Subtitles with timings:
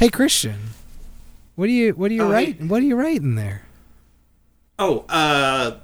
[0.00, 0.70] Hey Christian,
[1.56, 2.32] what do you what are you Oh, hey.
[2.32, 2.68] writing?
[2.68, 3.66] What are you writing there?
[4.78, 5.76] Oh, uh,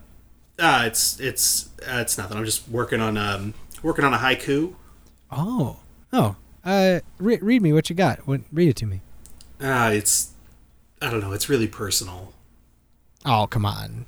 [0.59, 2.39] uh it's it's uh, it's nothing.
[2.39, 3.53] I'm just working on um
[3.83, 4.73] working on a haiku.
[5.31, 5.81] Oh,
[6.15, 6.37] oh.
[6.65, 8.27] Uh, re- read me what you got.
[8.27, 9.03] What, read it to me.
[9.61, 10.31] Uh it's
[11.03, 11.33] I don't know.
[11.33, 12.33] It's really personal.
[13.27, 14.07] Oh, come on.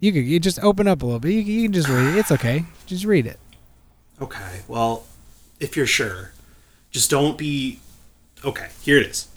[0.00, 1.32] You could you just open up a little bit.
[1.32, 2.18] You, can- you can just read it.
[2.18, 2.64] It's okay.
[2.86, 3.38] Just read it.
[4.22, 4.62] Okay.
[4.68, 5.04] Well,
[5.60, 6.32] if you're sure,
[6.90, 7.80] just don't be.
[8.42, 8.68] Okay.
[8.80, 9.28] Here it is.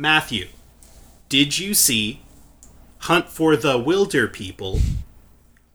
[0.00, 0.46] Matthew,
[1.28, 2.20] did you see
[2.98, 4.80] Hunt for the Wilderpeople?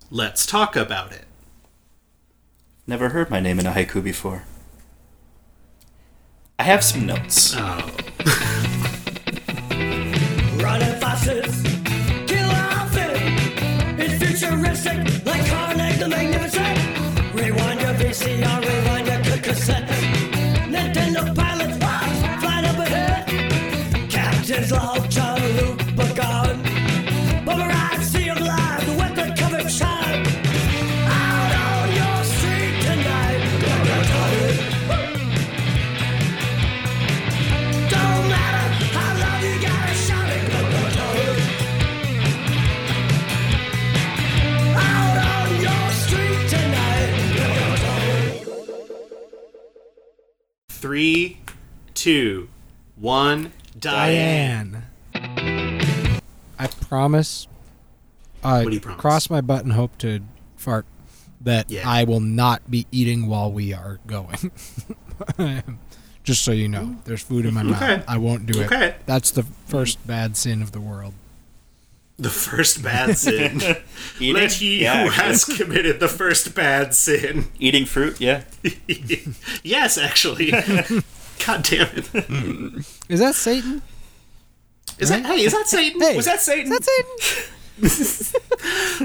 [0.09, 1.25] Let's talk about it.
[2.87, 4.45] Never heard my name in a haiku before.
[6.57, 7.53] I have some notes.
[7.57, 7.59] Oh.
[10.63, 11.62] Running fastest,
[50.93, 51.39] Three,
[51.95, 52.49] two,
[52.95, 53.51] one.
[53.79, 54.83] Diane.
[55.11, 56.19] Diane.
[56.59, 57.47] I promise.
[58.43, 59.01] What do you promise?
[59.01, 60.19] Cross my butt and hope to
[60.55, 60.85] fart
[61.41, 61.89] that Yeah.
[61.89, 64.51] I will not be eating while we are going.
[66.23, 67.71] Just so you know, there's food in my Okay.
[67.71, 68.05] mouth.
[68.07, 68.89] I won't do Okay.
[68.89, 68.95] it.
[69.07, 71.15] That's the first bad sin of the world.
[72.19, 73.61] The first bad sin.
[74.19, 74.33] Eating?
[74.35, 75.25] Let he Yeah, who actually.
[75.25, 77.47] has committed the first bad sin.
[77.59, 78.43] Eating fruit, yeah.
[79.63, 80.51] yes, actually.
[81.45, 82.85] God damn it.
[83.09, 83.81] Is that Satan?
[84.99, 85.99] Is that hey, is that Satan?
[85.99, 86.71] Hey, Was that Satan?
[86.71, 87.49] Is that Satan?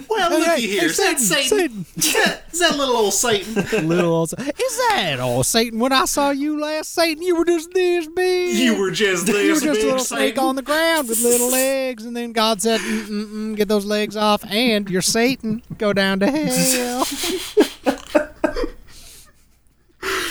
[0.09, 0.85] Well, looky hey, here.
[0.85, 1.87] is that Satan, Satan?
[2.53, 3.55] Is that little old Satan?
[3.89, 4.33] Little old.
[4.39, 5.79] Is that old Satan?
[5.79, 8.57] When I saw you last, Satan, you were just this big.
[8.57, 11.51] You were just this You were just a little snake on the ground with little
[11.51, 15.63] legs, and then God said, Mm-mm-mm, "Get those legs off, and you're Satan.
[15.79, 17.05] Go down to hell."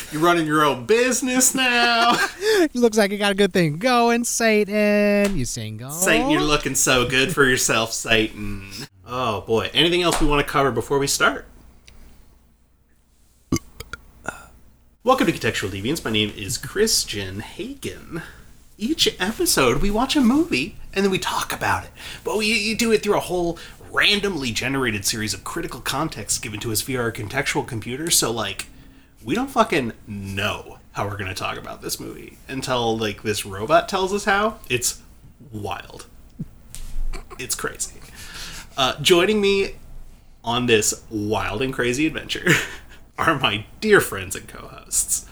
[0.10, 2.14] You're running your own business now.
[2.74, 5.36] Looks like you got a good thing going, Satan.
[5.36, 5.92] You single?
[5.92, 8.70] Satan, you're looking so good for yourself, Satan.
[9.06, 9.70] Oh boy.
[9.74, 11.46] Anything else we want to cover before we start?
[15.04, 16.06] Welcome to Contextual Deviants.
[16.06, 18.22] My name is Christian Hagen.
[18.78, 21.92] Each episode, we watch a movie and then we talk about it.
[22.24, 23.58] But we you do it through a whole
[23.92, 28.10] randomly generated series of critical context given to us via our contextual computer.
[28.10, 28.68] So, like,
[29.28, 33.46] we don't fucking know how we're going to talk about this movie until, like, this
[33.46, 34.58] robot tells us how.
[34.70, 35.02] It's
[35.52, 36.06] wild.
[37.38, 38.00] It's crazy.
[38.78, 39.76] Uh, joining me
[40.46, 42.52] on this wild and crazy adventure
[43.18, 45.26] are my dear friends and co-hosts,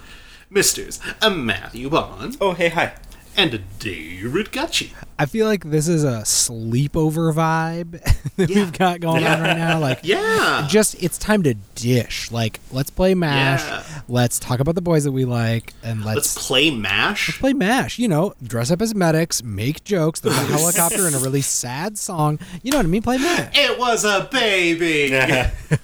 [0.49, 0.99] Misters
[1.31, 2.95] Matthew Bond Oh, hey, hi.
[3.37, 4.91] And a David Gutchie.
[5.17, 7.91] I feel like this is a sleepover vibe
[8.35, 8.55] that Yeah.
[8.55, 9.79] we've got going on right now.
[9.79, 12.31] Like, Yeah, just it's time to dish.
[12.31, 13.61] Like, let's play Mash.
[13.63, 13.83] Yeah.
[14.09, 17.29] Let's talk about the boys that we like, and let's play Mash.
[17.29, 17.97] Let's play MASH.
[17.97, 20.19] You know, dress up as medics, make jokes.
[20.19, 22.37] There's a helicopter and a really sad song.
[22.61, 23.01] You know what I mean?
[23.01, 23.57] Play MASH.
[23.57, 25.09] It was a baby.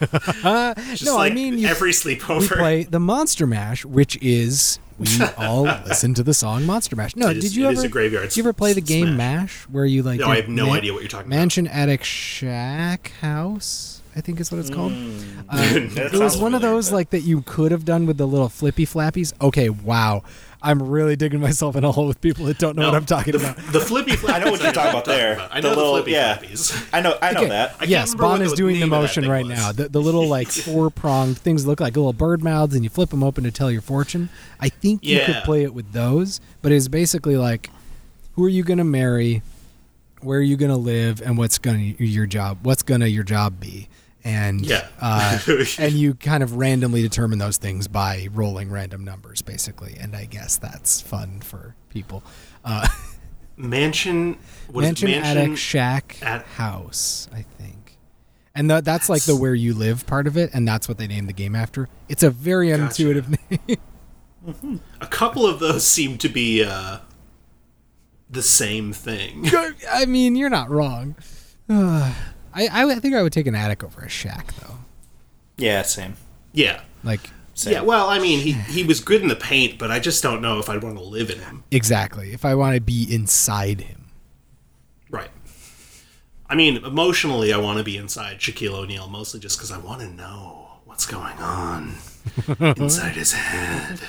[0.91, 2.57] Just no, like I mean you, every we sleepover.
[2.57, 5.07] play the Monster Mash, which is we
[5.38, 7.16] all listen to the song Monster Mash.
[7.16, 7.73] No, is- did you ever?
[7.73, 9.17] is a graveyard Did you ever play the game smash.
[9.17, 10.19] Mash, where you like?
[10.19, 11.38] No, I have no idea what you're talking about.
[11.38, 14.00] Mansion Attic Shack House.
[14.16, 14.94] I think is what it's called.
[15.51, 15.97] Mm.
[15.97, 18.17] Uh, it was sounds one of those but- like that you could have done with
[18.17, 19.33] the little flippy flappies.
[19.41, 20.23] Okay, wow.
[20.61, 23.33] I'm really digging myself in a hole with people that don't know what I'm talking
[23.33, 23.57] the, about.
[23.73, 24.33] The flippy flappies.
[24.33, 25.39] I know what you're talking about there.
[25.51, 26.38] I know the, little- flippy yeah.
[26.38, 26.89] flappies.
[26.94, 27.49] I know, I know Okay.
[27.49, 27.75] that.
[27.81, 29.57] I yes, remember Bon is doing the name of that motion right was.
[29.57, 29.72] now.
[29.73, 33.09] The, the little like four pronged things look like little bird mouths, and you flip
[33.09, 34.29] them open to tell your fortune.
[34.61, 37.69] I think you could play it with those, but it's basically like,
[38.35, 39.41] who are you gonna marry,
[40.22, 42.59] where are you gonna live, and what's gonna your job?
[42.61, 43.90] What's gonna your job be?
[44.23, 44.88] And Yeah.
[45.00, 45.40] uh,
[45.79, 49.97] and you kind of randomly determine those things by rolling random numbers, basically.
[50.00, 52.22] And I guess that's fun for people.
[52.64, 52.88] Uh,
[53.58, 54.38] Mansion.
[54.73, 55.09] Mansion?
[55.09, 57.97] Mansion attic, shack, at- house, I think.
[58.53, 61.08] And tha- that's like the where you live part of it, and that's what they
[61.08, 61.88] named the game after.
[62.09, 64.82] It's a very unintuitive name.
[65.00, 66.97] A couple of those seem to be uh,
[68.29, 69.46] the same thing.
[69.91, 71.16] I mean, you're not wrong.
[72.53, 74.78] I, I would- think I would take an attic over a shack, though.
[75.58, 76.16] Yeah, same.
[76.53, 76.82] yeah.
[77.03, 77.20] Like,
[77.53, 77.74] Sam.
[77.74, 80.42] Yeah, well, I mean, he he was good in the paint, but I just don't
[80.42, 81.64] know if I'd want to live in him.
[81.70, 82.32] Exactly.
[82.34, 84.06] If I want to be inside him.
[85.12, 85.30] Right.
[86.50, 90.02] I mean, emotionally, I want to be inside Shaquille O'Neal, mostly just because I want
[90.02, 91.96] to know what's going on
[92.59, 94.00] inside his head.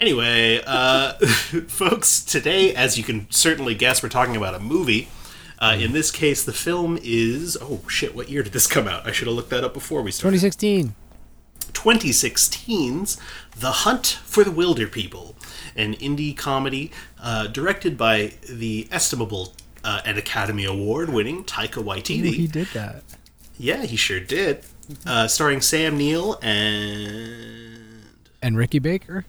[0.00, 1.14] Anyway, uh,
[1.68, 5.08] folks, today, as you can certainly guess, we're talking about a movie.
[5.58, 7.56] Uh, in this case, the film is.
[7.60, 9.06] Oh, shit, what year did this come out?
[9.06, 10.38] I should have looked that up before we started.
[10.40, 10.94] 2016.
[11.72, 13.18] 2016's
[13.58, 15.34] The Hunt for the Wilderpeople,
[15.74, 19.54] an indie comedy uh, directed by the estimable
[19.84, 22.34] uh, and Academy Award winning Taika Waititi.
[22.34, 23.02] He did that.
[23.58, 24.64] Yeah, he sure did.
[25.06, 28.04] Uh, starring Sam Neill and
[28.42, 29.24] And Ricky Baker.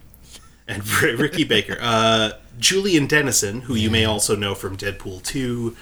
[0.66, 5.76] and R- Ricky Baker, uh, Julian Dennison, who you may also know from Deadpool 2,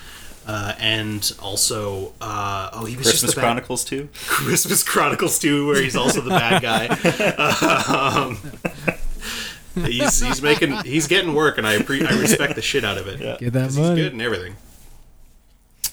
[0.47, 4.09] uh, and also uh, oh he was Christmas the bad- Chronicles too.
[4.27, 6.87] Christmas Chronicles 2, where he's also the bad guy.
[8.17, 8.39] um,
[9.87, 13.07] he's he's making he's getting work, and I appre- I respect the shit out of
[13.07, 13.21] it.
[13.21, 13.37] Yeah.
[13.39, 14.57] Get that 'Cause he's good and everything.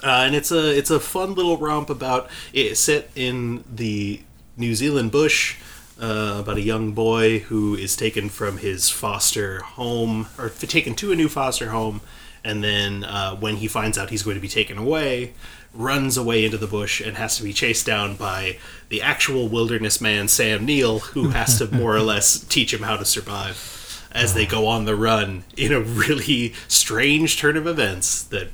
[0.04, 4.22] Uh, and it's a it's a fun little romp about it's set in the
[4.58, 5.56] New Zealand bush
[6.02, 10.94] uh, about a young boy who is taken from his foster home or f- taken
[10.96, 12.02] to a new foster home,
[12.44, 15.34] and then uh, when he finds out he's going to be taken away,
[15.74, 18.58] runs away into the bush and has to be chased down by
[18.90, 22.98] the actual wilderness man Sam Neill, who has to more or less teach him how
[22.98, 28.24] to survive as they go on the run in a really strange turn of events
[28.26, 28.50] that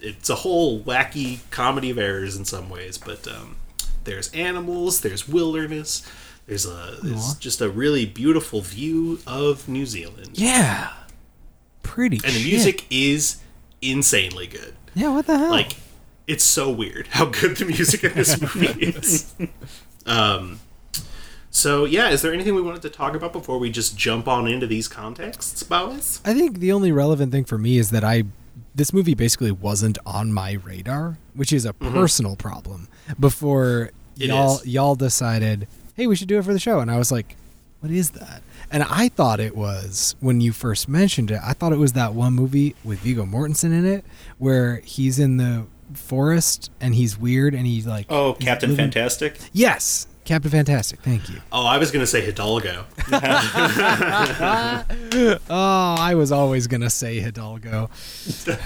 [0.00, 3.56] it's a whole wacky comedy of errors in some ways but um,
[4.04, 6.06] there's animals there's wilderness
[6.46, 10.90] there's a there's just a really beautiful view of new zealand Yeah.
[11.88, 12.20] Pretty.
[12.24, 13.38] and the music is
[13.82, 15.50] insanely good Yeah, what the hell?
[15.50, 15.76] like
[16.26, 19.34] it's so weird how good the music in this movie is
[20.06, 20.60] um
[21.50, 24.46] so yeah is there anything we wanted to talk about before we just jump on
[24.46, 28.24] into these contexts boas I think the only relevant thing for me is that I
[28.74, 32.88] this movie basically wasn't on my radar, which is a personal problem.
[33.18, 34.22] Before Mm-hmm.
[34.22, 34.66] It y'all is.
[34.66, 37.36] y'all decided, "Hey, we should do it for the show." And I was like,
[37.78, 41.72] "What is that?" And I thought it was when you first mentioned it, I thought
[41.72, 44.04] it was that one movie with Viggo Mortensen in it
[44.38, 49.38] where he's in the forest and he's weird and he's like Oh, Captain living- Fantastic.
[49.52, 51.00] Yes, Captain Fantastic.
[51.00, 51.36] Thank you.
[51.52, 52.84] oh i was gonna say hidalgo
[55.50, 57.88] Oh, I was always gonna say Hidalgo.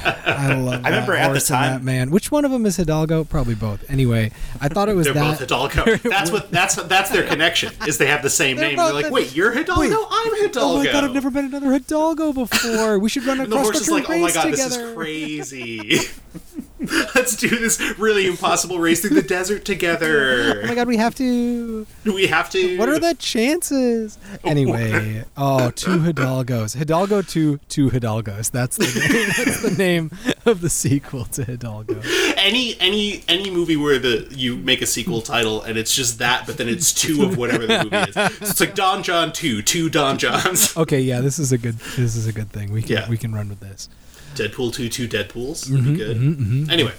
[0.05, 0.85] I love.
[0.85, 2.11] I remember that at the time- that man.
[2.11, 3.25] Which one of them is Hidalgo?
[3.25, 3.89] Probably both.
[3.91, 5.39] Anyway, I thought it was They're that.
[5.39, 5.97] both Hidalgo.
[6.09, 6.51] That's what.
[6.51, 7.73] That's that's their connection.
[7.87, 8.77] Is they have the same They're name.
[8.77, 9.81] They're like, wait, you're Hidalgo.
[9.81, 9.93] Wait.
[9.93, 10.61] I'm Hidalgo.
[10.61, 12.99] Oh my god, I've never met another Hidalgo before.
[12.99, 14.69] We should run a And the cross horse is country like, oh my god, together.
[14.69, 16.01] this is crazy.
[17.15, 20.63] Let's do this really impossible race through the desert together.
[20.65, 21.87] Oh my god, we have to.
[22.05, 22.79] we have to.
[22.79, 24.19] What are the chances?
[24.45, 24.49] Oh.
[24.49, 26.77] Anyway, oh, two Hidalgos.
[26.77, 28.51] Hidalgo two, two Hidalgos.
[28.51, 29.29] That's the name.
[29.45, 30.11] That's the name
[30.47, 32.01] of the sequel to Hidalgo.
[32.37, 36.47] any any any movie where the you make a sequel title and it's just that,
[36.47, 38.15] but then it's two of whatever the movie is.
[38.15, 40.77] So it's like Don Jon two, two Don Jons.
[40.77, 41.79] Okay, yeah, this is a good.
[41.97, 42.73] This is a good thing.
[42.73, 43.09] We can Yeah.
[43.09, 43.89] we can run with this.
[44.35, 46.71] Deadpool two, two Deadpools Mm-hmm, would be good.
[46.71, 46.95] Anyway,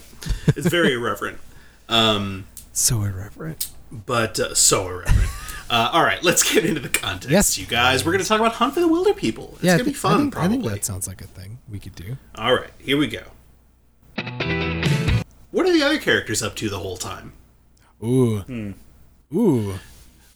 [0.47, 1.37] it's very irreverent.
[1.89, 3.69] Um, So irreverent.
[3.91, 5.29] but uh, so irreverent.
[5.69, 7.57] Uh, all right, let's get into the context, Yes.
[7.57, 8.05] you guys.
[8.05, 9.53] We're going to talk about Hunt for the Wilderpeople.
[9.55, 10.57] It's yeah, I going to be thi- fun, I think, probably.
[10.57, 12.17] I think that sounds like a thing we could do.
[12.35, 13.23] All right, here we go.
[15.51, 17.33] What are the other characters up to the whole time?
[18.03, 18.73] Ooh,
[19.33, 19.79] ooh,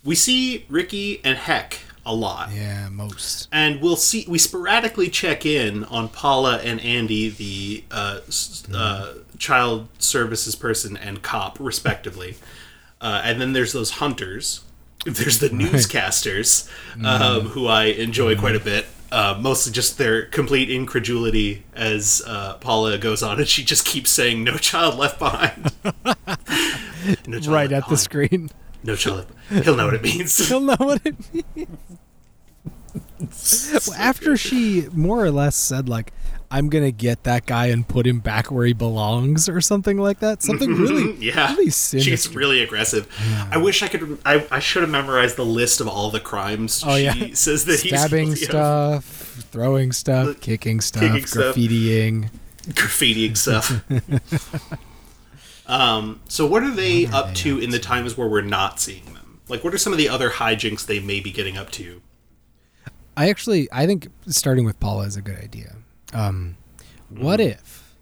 [0.04, 2.50] We see Ricky and Heck a lot.
[2.52, 3.48] yeah, most.
[3.52, 9.14] and we'll see we sporadically check in on paula and andy the uh, s- uh,
[9.38, 12.36] child services person and cop respectively
[13.02, 14.64] uh, and then there's those hunters
[15.06, 16.70] there's the newscasters
[17.06, 22.56] um, who i enjoy quite a bit uh, mostly just their complete incredulity as uh,
[22.56, 25.72] Paula goes on, and she just keeps saying "No child left behind."
[27.26, 28.50] No child Right left at the screen.
[28.84, 28.94] No.
[28.94, 29.30] Left.
[29.66, 30.38] He'll know what it means.
[30.50, 31.16] He'll know what it
[31.56, 31.68] means.
[33.88, 36.14] Well, after she more or less said like,
[36.52, 40.20] "I'm gonna get that guy and put him back where he belongs" or something like
[40.20, 40.44] that.
[40.44, 42.38] Something really, yeah, really she's sinister.
[42.38, 43.08] really aggressive.
[43.52, 44.20] I wish I could.
[44.26, 47.34] I, I should have memorized the list of all the crimes Oh, she yeah.
[47.34, 48.50] says that he's Stabbing guilty of.
[48.50, 49.06] stuff,
[49.52, 51.56] throwing stuff, The- kicking stuff, kicking stuff.
[51.56, 52.30] graffitiing.
[52.70, 53.84] graffitiing stuff.
[55.68, 58.28] Um, so what are they What are up they to up in the times where
[58.28, 59.42] we're not seeing them?
[59.50, 62.02] Like, what are some of the other hijinks they may be getting up to?
[63.16, 65.76] I actually, I think starting with Paula is a good idea.
[66.14, 66.58] Um,
[67.10, 67.50] what Mm-hmm.
[67.52, 67.96] if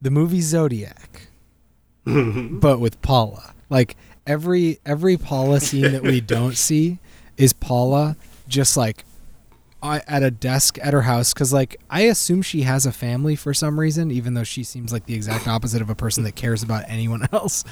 [0.00, 1.28] the movie Zodiac,
[2.04, 3.54] but with Paula?
[3.68, 3.96] Like
[4.26, 6.98] every every Paula scene that we don't see
[7.36, 8.16] is Paula
[8.48, 9.04] just like
[9.82, 13.54] at a desk at her house because like I assume she has a family for
[13.54, 16.62] some reason, even though she seems like the exact opposite of a person that cares
[16.62, 17.64] about anyone else.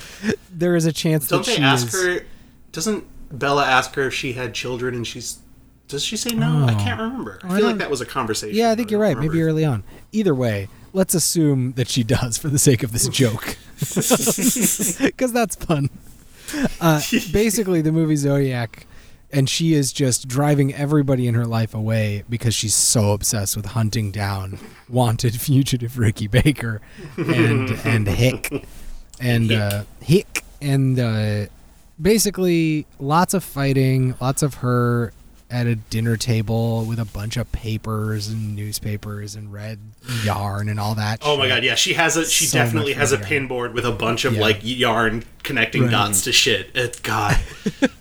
[0.51, 1.93] There is a chance Don't that they she ask is.
[1.93, 2.27] her?
[2.73, 3.05] Doesn't
[3.39, 5.39] Bella ask her if she had children and she's?
[5.87, 6.67] Does she say no?
[6.67, 7.41] I can't remember.
[7.43, 8.57] I I feel like that was a conversation.
[8.57, 9.17] Yeah, I think you're right.
[9.17, 9.85] Maybe early on.
[10.13, 15.57] Either way, let's assume that she does for the sake of this joke, because that's
[15.57, 15.89] fun.
[16.81, 17.01] Uh,
[17.33, 18.87] basically, the movie Zodiac,
[19.31, 23.67] and she is just driving everybody in her life away because she's so obsessed with
[23.67, 24.59] hunting down
[24.89, 26.81] wanted fugitive Ricky Baker
[27.17, 28.65] and and Hick
[29.21, 31.47] and uh, Hick and uh,
[32.01, 35.13] basically lots of fighting, lots of her
[35.51, 39.79] at a dinner table with a bunch of papers and newspapers and red
[40.23, 41.21] yarn and all that.
[41.23, 41.51] Oh my shit.
[41.57, 43.93] god, yeah, she has a she So definitely has a red pin board with a
[43.93, 44.41] bunch of Yeah.
[44.43, 45.91] like yarn connecting Right.
[45.91, 46.71] dots to shit.
[46.77, 47.39] It, god.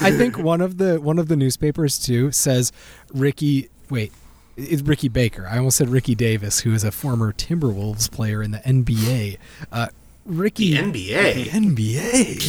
[0.00, 2.72] I think one of the one of the newspapers too says
[3.12, 3.68] Ricky.
[3.90, 4.12] Wait,
[4.56, 5.46] it's Ricky Baker.
[5.50, 9.38] I almost said Ricky Davis, who is a former Timberwolves player in the NBA.
[9.72, 9.88] Uh,
[10.24, 11.44] Ricky The NBA?
[11.46, 12.44] NBA.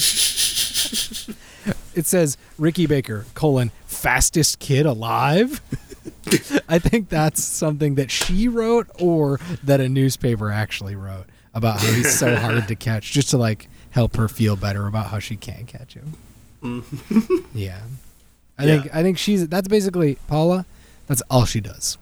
[1.96, 5.62] it says Ricky Baker colon fastest kid alive.
[6.70, 11.88] I think that's something that she wrote or that a newspaper actually wrote about how
[11.88, 15.36] he's so hard to catch, just to like help her feel better about how she
[15.36, 16.14] can't catch him.
[17.54, 17.82] yeah,
[18.58, 18.82] I Yeah.
[18.82, 20.66] think I think she's that's basically Paula.
[21.08, 21.98] That's all she does.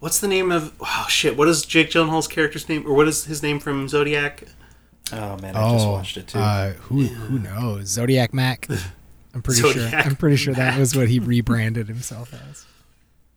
[0.00, 0.72] What's the name of?
[0.80, 1.36] Oh shit!
[1.36, 4.44] What is Jake Gyllenhaal's character's name, or what is his name from Zodiac?
[5.12, 6.38] Oh man, I just watched it too.
[6.38, 7.88] Uh, who who knows?
[7.88, 8.66] Zodiac Mac.
[9.34, 10.00] I'm pretty Zodiac sure.
[10.00, 12.66] I'm pretty sure that was what he rebranded himself as.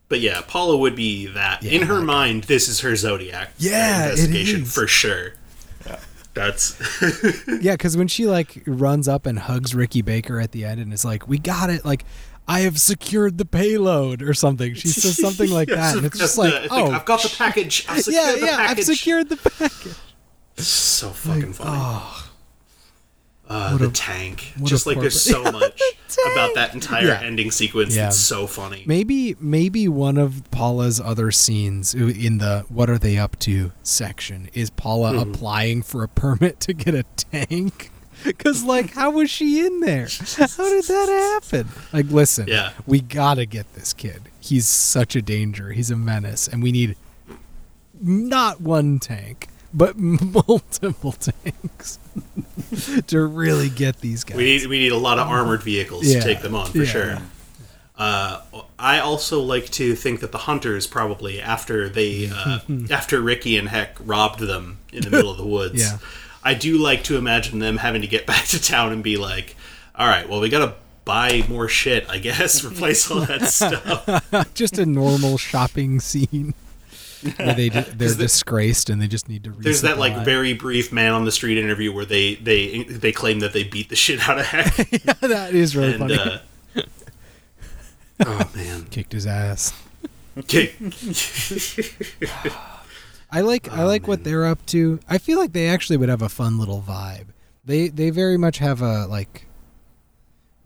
[0.10, 1.64] But yeah, Paula would be that.
[1.64, 3.52] In her mind, this is her Zodiac.
[3.58, 4.74] Yeah, it investigation is.
[4.74, 5.34] for sure.
[6.34, 6.76] That's
[7.62, 10.92] Yeah, because when she like runs up and hugs Ricky Baker at the end and
[10.94, 12.06] is like, "We got it!" Like,
[12.48, 14.74] I have secured the payload or something.
[14.74, 17.34] She says something like that, and it's just like, uh, the- "Oh, I've got the
[17.38, 17.86] package.
[17.88, 18.80] I've yeah, the yeah, package.
[18.80, 19.94] I've secured the package."
[20.58, 21.72] So fucking funny.
[21.74, 22.32] Oh,
[23.50, 24.54] Uh, the a- tank.
[24.64, 25.80] Just like there's so much
[26.34, 27.22] about that entire Yeah.
[27.22, 28.04] ending sequence Yeah.
[28.04, 28.84] that's so funny.
[28.88, 34.50] maybe maybe one of Paula's other scenes in the "What are they up to?" section
[34.54, 35.32] is Paula Mm-hmm.
[35.32, 37.92] applying for a permit to get a tank.
[38.38, 40.08] Cause like, how was she in there?
[40.38, 41.68] How did that happen?
[41.92, 42.72] Like, listen, Yeah.
[42.88, 44.22] we gotta get this kid.
[44.40, 45.72] He's such a danger.
[45.74, 46.96] He's a menace, and we need
[48.02, 52.00] not one tank, but multiple tanks
[53.08, 54.38] to really get these guys.
[54.38, 56.20] We need we need a lot of armored vehicles Yeah.
[56.20, 56.86] to take them on for Yeah.
[56.86, 57.18] sure.
[57.96, 58.42] Uh,
[58.80, 63.70] I also like to think that the hunters probably after they uh, after Ricky and
[63.70, 65.80] Heck robbed them in the middle of the woods.
[65.82, 65.98] Yeah.
[66.44, 69.56] I do like to imagine them having to get back to town and be like,
[69.96, 70.74] "All right, well, we gotta
[71.06, 76.54] buy more shit, I guess, replace all that stuff." just a normal shopping scene
[77.38, 79.50] where they they're disgraced and they just need to.
[79.52, 83.40] There's that like very brief man on the street interview where they they they claim
[83.40, 84.76] that they beat the shit out of Heck.
[85.22, 86.18] that is really and funny.
[86.18, 86.82] uh,
[88.26, 89.74] oh man, Kicked his ass.
[93.32, 95.00] I like I like what they're up to.
[95.10, 97.28] I feel like they actually would have a fun little vibe.
[97.66, 99.48] They they very much have a like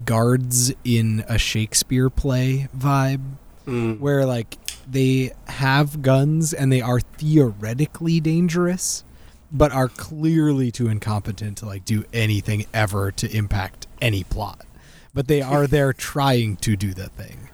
[0.03, 3.21] guards in a Shakespeare play vibe
[3.65, 3.99] Mm.
[3.99, 4.55] where like
[4.89, 9.03] they have guns and they are theoretically dangerous
[9.51, 14.65] but are clearly too incompetent to like do anything ever to impact any plot.
[15.13, 17.49] But they are there trying to do the thing.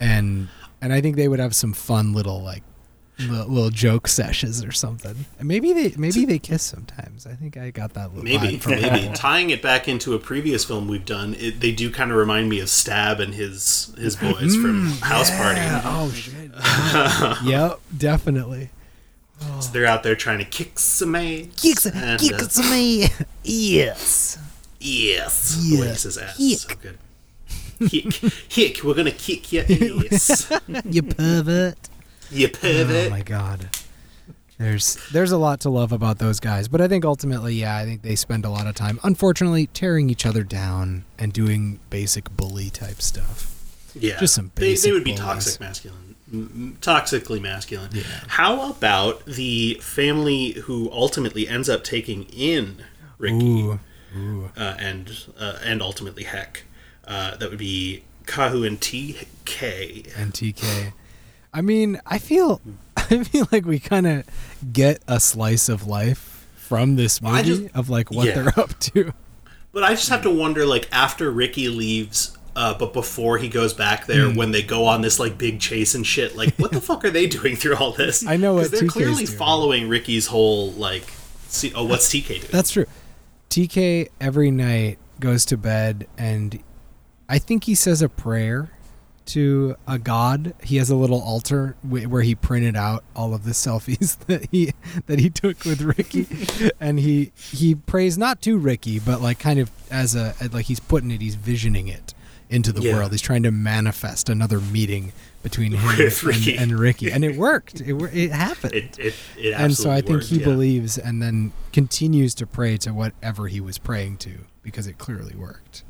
[0.00, 0.48] And
[0.80, 2.62] and I think they would have some fun little like
[3.18, 5.26] little, little joke sessions or something.
[5.40, 7.26] Maybe they maybe they kiss sometimes.
[7.26, 10.64] I think I got that little Maybe, from maybe tying it back into a previous
[10.64, 14.16] film we've done, it, they do kind of remind me of Stab and his his
[14.16, 15.60] boys from House Party.
[15.84, 16.50] Oh shit.
[16.52, 17.36] Yeah.
[17.44, 18.70] yep, definitely.
[19.60, 21.48] So they're out there trying to kick some ass.
[21.56, 23.06] Kicks, and, kicks uh, me.
[23.44, 24.38] Yes.
[24.80, 25.58] yes.
[25.62, 25.76] Yeah.
[25.76, 26.38] The way he ass.
[26.38, 26.58] Hick.
[26.58, 26.98] So good.
[27.80, 28.12] Hick,
[28.48, 29.64] hick, we're gonna kick your
[30.12, 30.50] ass,
[30.84, 31.87] You pervert.
[32.30, 33.06] You pervert.
[33.06, 33.70] Oh my god.
[34.58, 37.84] There's there's a lot to love about those guys, but I think ultimately, yeah, I
[37.84, 42.36] think they spend a lot of time, unfortunately, tearing each other down and doing basic
[42.36, 43.54] bully type stuff.
[43.94, 45.24] Yeah, Just some they, they would be bullies.
[45.24, 47.90] toxic masculine, m- toxically masculine.
[47.92, 48.02] Yeah.
[48.26, 52.82] How about the family who ultimately ends up taking in
[53.16, 53.78] Ricky Ooh,
[54.16, 54.50] ooh.
[54.56, 56.64] uh, and uh, and ultimately Heck?
[57.06, 60.12] Uh, that would be Kahu and TK.
[60.16, 60.92] and TK.
[61.52, 62.60] I mean, I feel
[62.96, 64.24] I feel like we kind of
[64.72, 68.34] get a slice of life from this movie just- of like what yeah.
[68.42, 69.12] they're up to.
[69.72, 73.74] But I just have to wonder, like, after Ricky leaves, uh, but before he goes
[73.74, 74.36] back there, Hmm.
[74.36, 77.10] when they go on this like big chase and shit, like, what the fuck are
[77.10, 78.26] they doing through all this?
[78.26, 79.38] I know what they're TK's clearly doing.
[79.38, 81.04] following Ricky's whole like.
[81.48, 82.42] See, oh, what's TK doing?
[82.50, 82.86] That's true.
[83.50, 86.62] TK every night goes to bed and
[87.28, 88.70] I think he says a prayer
[89.28, 90.54] to a god.
[90.62, 94.48] He has a little altar wh- where he printed out all of the selfies that
[94.50, 94.72] he
[95.06, 96.26] that he took with Ricky,
[96.80, 100.80] and he he prays not to Ricky, but like kind of as a like he's
[100.80, 102.14] putting it, he's visioning it
[102.50, 102.94] into the Yeah.
[102.96, 103.12] world.
[103.12, 106.56] He's trying to manifest another meeting between him and, Ricky.
[106.56, 107.80] and Ricky, and it worked.
[107.80, 110.44] It it happened it, it, it and so I think worked, he yeah.
[110.44, 115.34] believes and then continues to pray to whatever he was praying to because it clearly
[115.36, 115.84] worked.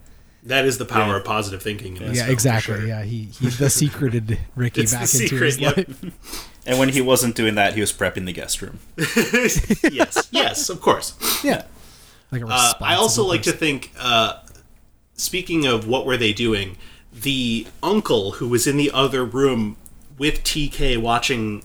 [0.48, 1.16] That is the power Yeah.
[1.18, 1.96] of positive thinking.
[1.96, 2.74] In this yeah, film, exactly.
[2.80, 2.86] sure.
[2.86, 5.76] Yeah, he he the secreted Ricky It's the back into secret, his yep.
[5.76, 6.04] life.
[6.68, 8.78] And when he wasn't doing that, he was prepping the guest room.
[9.90, 11.14] yes, yes, of course.
[11.42, 11.62] Yeah,
[12.30, 13.90] like a Uh, I also responsible like to think.
[13.98, 14.34] Uh,
[15.14, 16.76] speaking of what were they doing,
[17.10, 19.76] the uncle who was in the other room
[20.18, 21.62] with TK watching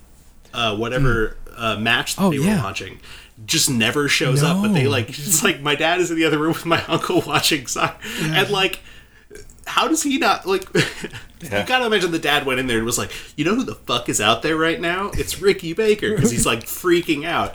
[0.53, 2.57] uh, whatever uh, match that Oh, they yeah.
[2.57, 2.99] were watching.
[3.45, 6.37] Just never shows up, but they like it's like my dad is in the other
[6.37, 8.79] room with my uncle watching soccer, and like,
[9.65, 10.67] how does he not like?
[11.43, 11.59] Yeah.
[11.59, 13.75] You gotta imagine the dad went in there and was like, "You know who the
[13.75, 15.11] fuck is out there right now?
[15.13, 17.53] It's Ricky Baker because he's like freaking out."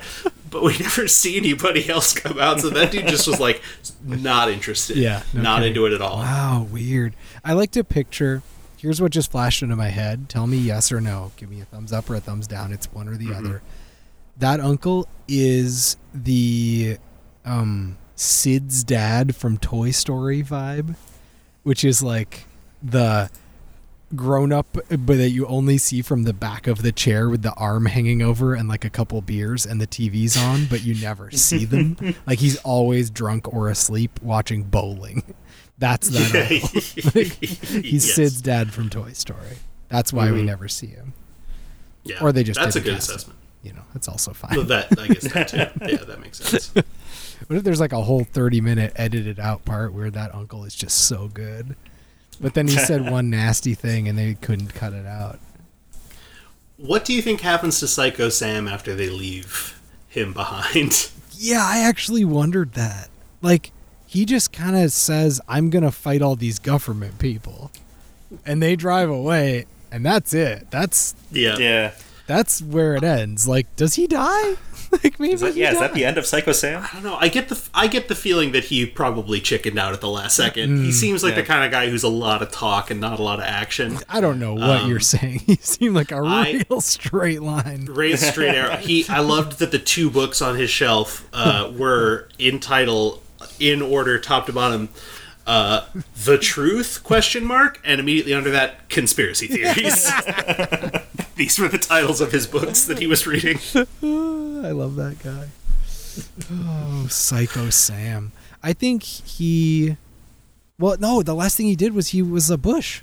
[0.50, 3.62] But we never see anybody else come out, so that dude just was like
[4.04, 4.98] not interested.
[4.98, 5.68] Yeah, no not kidding.
[5.70, 6.18] into it at all.
[6.18, 7.14] Wow, weird.
[7.42, 8.42] I like to picture.
[8.76, 10.28] Here's what just flashed into my head.
[10.28, 11.32] Tell me yes or no.
[11.38, 12.74] Give me a thumbs up or a thumbs down.
[12.74, 13.46] It's one or the Mm-hmm.
[13.46, 13.62] other.
[14.38, 16.98] That uncle is the
[17.44, 20.96] um, Sid's dad from Toy Story vibe,
[21.64, 22.44] which is like
[22.82, 23.30] the
[24.16, 27.52] grown up but that you only see from the back of the chair with the
[27.54, 31.30] arm hanging over and like a couple beers and the TV's on but you never
[31.32, 31.94] see them
[32.26, 35.34] like he's always drunk or asleep watching bowling
[35.76, 36.50] that's that.
[37.14, 37.26] Like,
[37.84, 38.14] he's Yes.
[38.14, 39.58] Sid's dad from Toy Story
[39.90, 40.46] that's why we Mhm.
[40.46, 41.12] never see him
[42.04, 43.47] Yeah, or they just that's a good assessment him.
[43.62, 43.64] Assessment.
[43.64, 45.56] you know that's also Well, fine that I guess that too.
[45.86, 46.68] Yeah, that makes sense.
[46.74, 50.74] what if there's like a whole 30 minute edited out part where that uncle is
[50.74, 51.76] just so good
[52.40, 55.38] but then he said one nasty thing and they couldn't cut it out
[56.76, 61.10] What do you think happens to Psycho Sam after they leave him behind?
[61.36, 63.10] Yeah, I actually wondered that.
[63.42, 63.70] Like,
[64.06, 67.70] he just kind of says, I'm going to fight all these government people.
[68.46, 70.68] And they drive away, and that's it.
[70.70, 71.92] That's Yeah, Yeah.
[72.28, 73.48] That's where it ends.
[73.48, 74.54] Like, does he die?
[75.04, 76.82] like, maybe Is that, he yeah, is that the end of Psycho Sam?
[76.82, 77.16] I don't know.
[77.16, 80.36] I get the I get the feeling that he probably chickened out at the last
[80.36, 80.82] second.
[80.84, 81.40] he seems like yeah.
[81.40, 83.98] the kind of guy who's a lot of talk and not a lot of action.
[84.08, 85.40] I don't know what Um, you're saying.
[85.46, 87.86] He seemed like a I- real straight line.
[87.86, 88.76] Raised straight arrow.
[88.76, 89.04] He.
[89.08, 93.22] I loved that the two books on his shelf uh, were in title
[93.58, 94.90] in order, top to bottom.
[95.46, 95.86] Uh,
[96.24, 100.06] the truth question mark and immediately under that conspiracy theories.
[101.38, 103.58] These were the titles of his books that he was reading.
[103.74, 105.48] I love that guy.
[106.52, 108.32] Oh, Psycho Sam.
[108.62, 109.96] I think he.
[110.80, 113.02] Well, no, the last thing he did was he was a bush.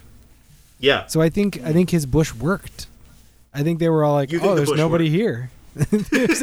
[0.79, 2.87] Yeah, So I think I think his bush worked.
[3.53, 5.15] I think they were all like, "Oh, the there's nobody worked?
[5.15, 5.49] here."
[6.11, 6.39] there's,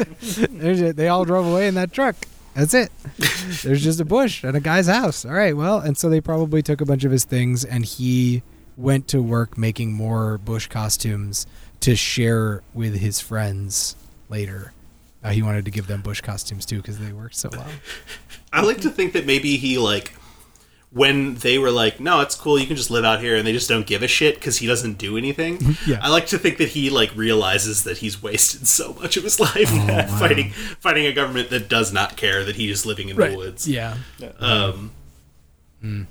[0.49, 2.15] there's a- they all drove away in that truck.
[2.55, 2.91] That's it.
[3.63, 5.25] There's just a bush and a guy's house.
[5.25, 8.43] All right, well, and so they probably took a bunch of his things, and he
[8.77, 11.47] went to work making more bush costumes
[11.83, 13.95] to share with his friends
[14.29, 14.73] later.
[15.23, 17.65] Uh, he wanted to give them bush costumes too because they worked so well.
[18.53, 20.13] I like to think that maybe he like
[20.91, 22.59] when they were like, "No, it's cool.
[22.59, 24.67] You can just live out here," and they just don't give a shit because he
[24.67, 25.59] doesn't do anything.
[25.87, 25.99] Yeah.
[26.01, 29.39] I like to think that he like realizes that he's wasted so much of his
[29.47, 30.07] life Oh, wow.
[30.19, 33.67] fighting fighting a government that does not care that he is living in the woods.
[33.67, 33.97] Yeah.
[34.39, 34.91] Um.
[35.81, 36.03] Hmm.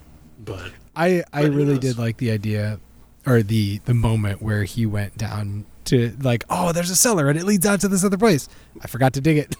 [0.44, 2.80] But I I But really did like the idea
[3.26, 7.38] or the the moment where he went down to like oh there's a cellar and
[7.38, 8.48] it leads out to this other place.
[8.82, 9.56] I forgot to dig it.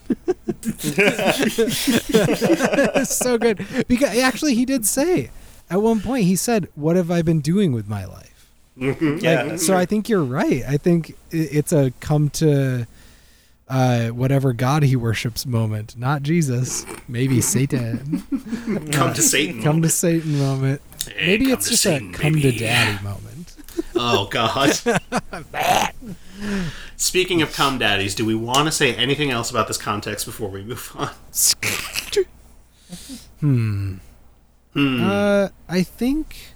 [2.95, 5.31] it's so good because actually he did say
[5.71, 8.29] at one point he said what have I been doing with my life?
[8.77, 9.43] Yeah.
[9.43, 10.63] Like, so I think you're right.
[10.67, 12.87] I think it's a come to
[13.69, 16.85] uh, whatever God he worships moment, not Jesus.
[17.09, 18.23] Maybe Satan.
[18.93, 19.63] come to Satan.
[19.63, 19.89] come to.
[19.89, 20.81] Satan moment.
[21.07, 22.53] Hey, Maybe it's just Satan, a come baby.
[22.53, 23.32] to daddy moment.
[23.95, 24.73] Oh God.
[26.97, 30.49] Speaking of cum daddies, do we want to say anything else about this context before
[30.49, 31.11] we move on?
[33.41, 33.95] hmm.
[34.75, 35.05] Hmm.
[35.05, 36.55] Uh, I think,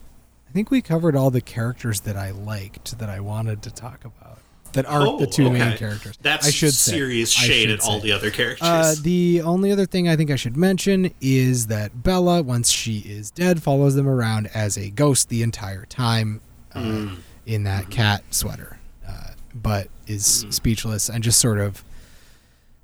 [0.48, 4.05] I think we covered all the characters that I liked that I wanted to talk
[4.05, 4.38] about.
[4.72, 6.16] that aren't Oh, the two main characters.
[6.22, 6.92] That's I should say.
[6.92, 8.66] serious I shade at all the other characters.
[8.66, 12.98] Uh, the only other thing I think I should mention is that Bella, once she
[12.98, 16.40] is dead, follows them around as a ghost the entire time
[16.76, 17.14] uh, Hmm.
[17.46, 21.82] in that cat sweater, uh, but is speechless and just sort of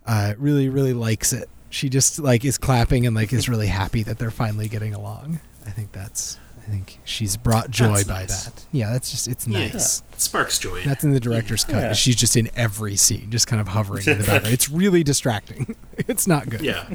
[0.07, 1.49] uh, really, really likes it.
[1.71, 5.41] She just like is clapping and like is really happy that they're finally getting along.
[5.67, 6.39] I think that's.
[6.59, 8.45] I think she's brought joy That's by nice.
[8.45, 8.65] that.
[8.71, 9.67] Yeah, that's just it's Yeah.
[9.73, 10.03] nice.
[10.17, 10.83] Sparks joy.
[10.85, 11.75] That's in the director's cut.
[11.83, 11.93] Yeah.
[11.93, 14.47] She's just in every scene, just kind of hovering in the background.
[14.55, 15.75] It's really distracting.
[16.09, 16.61] It's not good.
[16.61, 16.87] yeah.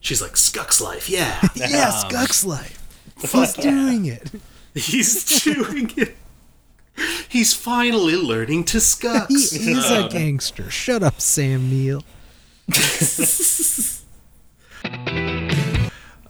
[0.00, 1.08] She's like Skux life.
[1.08, 2.82] Yeah, Yes, Guck's life.
[3.20, 4.30] He's doing it.
[4.74, 6.16] He's chewing it.
[7.28, 9.28] He's finally learning to scuff.
[9.28, 9.68] He Skux.
[9.68, 10.70] is a gangster.
[10.70, 12.04] Shut up, Sam Neill.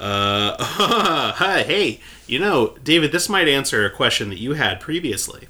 [0.01, 5.47] Uh, hi, hey, you know, David, this might answer a question that you had previously.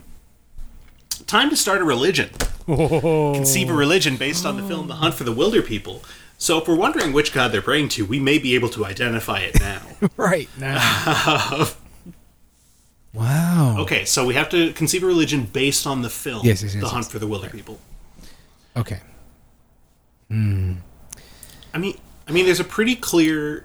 [1.29, 2.31] Time to start a religion.
[2.66, 6.03] Conceive a religion based on the film The Hunt for the Wilderpeople.
[6.37, 9.38] So if we're wondering which god they're praying to, we may be able to identify
[9.38, 9.83] it now.
[10.16, 11.68] Right now.
[13.12, 13.77] Wow.
[13.81, 16.83] okay, so we have to conceive a religion based on the film Yes, yes, yes,
[16.83, 16.88] The.
[16.90, 17.77] Hunt for the Wilderpeople.
[18.77, 19.01] Okay.
[20.29, 20.75] Hmm.
[21.75, 23.64] I mean, I mean, there's a pretty clear.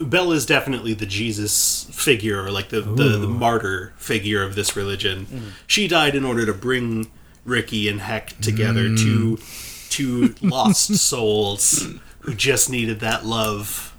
[0.00, 4.74] Bella is definitely the Jesus figure, or like the, the, the martyr figure of this
[4.74, 5.26] religion.
[5.26, 5.48] Mm-hmm.
[5.68, 7.10] She died in order to bring
[7.44, 9.88] Ricky and Heck together, two mm.
[9.90, 11.86] two lost souls
[12.20, 13.94] who just needed that love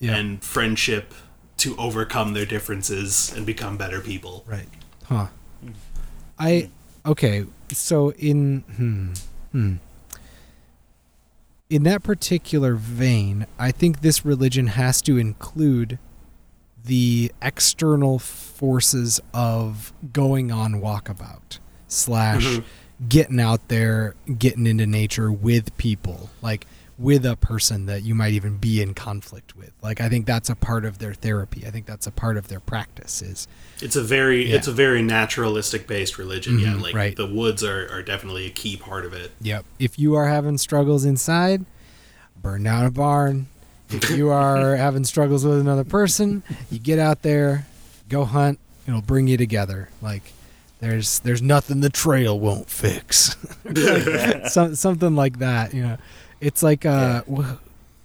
[0.00, 0.16] Yeah.
[0.16, 1.14] and friendship
[1.58, 4.44] to overcome their differences and become better people.
[4.46, 4.68] Right.
[5.04, 5.26] Huh.
[6.38, 6.70] I
[7.04, 7.44] okay.
[7.72, 9.12] So in hmm,
[9.52, 9.74] hmm.
[11.68, 15.98] in that particular vein, I think this religion has to include
[16.84, 22.60] the external forces of going on walkabout slash
[23.08, 26.66] getting out there, getting into nature with people, like
[26.98, 29.70] with a person that you might even be in conflict with.
[29.82, 31.64] Like I think that's a part of their therapy.
[31.66, 33.46] I think that's a part of their practice is
[33.80, 34.56] It's a very Yeah.
[34.56, 36.58] it's a very naturalistic based religion.
[36.58, 37.14] yeah, Mhm, like right.
[37.16, 39.30] the woods are, are definitely a key part of it.
[39.40, 39.64] Yep.
[39.78, 41.64] If you are having struggles inside,
[42.42, 43.46] burn down a barn.
[43.90, 47.66] If you are having struggles with another person, you get out there,
[48.08, 48.58] go hunt.
[48.88, 49.88] It'll bring you together.
[50.02, 50.32] Like
[50.80, 53.36] there's there's nothing the trail won't fix.
[54.52, 55.72] Some, something like that.
[55.74, 55.96] You know,
[56.40, 57.54] it's like uh, wh-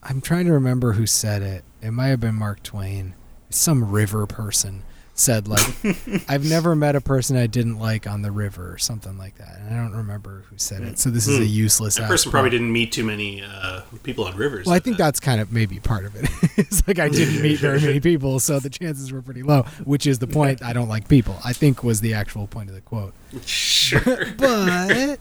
[0.02, 1.63] I'm trying to remember who said it.
[1.82, 3.13] It might have been Mark Twain.
[3.50, 4.84] Some river person
[5.15, 5.62] said like,
[6.28, 9.60] "I've never met a person I didn't like on the river" or something like that.
[9.60, 10.98] And I don't remember who said it.
[10.98, 11.96] So this is a useless.
[11.96, 14.65] That person probably didn't meet too many uh, people on rivers.
[14.65, 15.04] Well, I think that.
[15.04, 16.28] that's kind of maybe part of it.
[16.58, 19.63] it's like I didn't meet very many people, so the chances were pretty low.
[19.84, 20.63] Which is the point.
[20.63, 21.38] I don't like people.
[21.46, 23.13] I think was the actual point of the quote.
[23.46, 24.26] sure.
[24.38, 25.19] But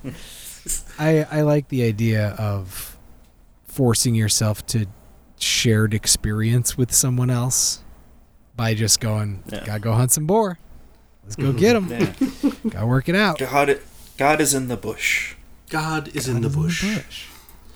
[0.99, 2.92] I I like the idea of
[3.73, 4.87] forcing yourself to
[5.39, 7.81] shared experience with someone else
[8.55, 9.65] by just going, Yeah.
[9.65, 10.59] gotta go hunt some boar.
[11.25, 11.89] Let's go get them.
[11.89, 12.51] Yeah.
[12.69, 13.39] Gotta work it out.
[13.39, 13.79] God,
[14.19, 15.35] God is in the bush.
[15.71, 17.27] God is in the is bush.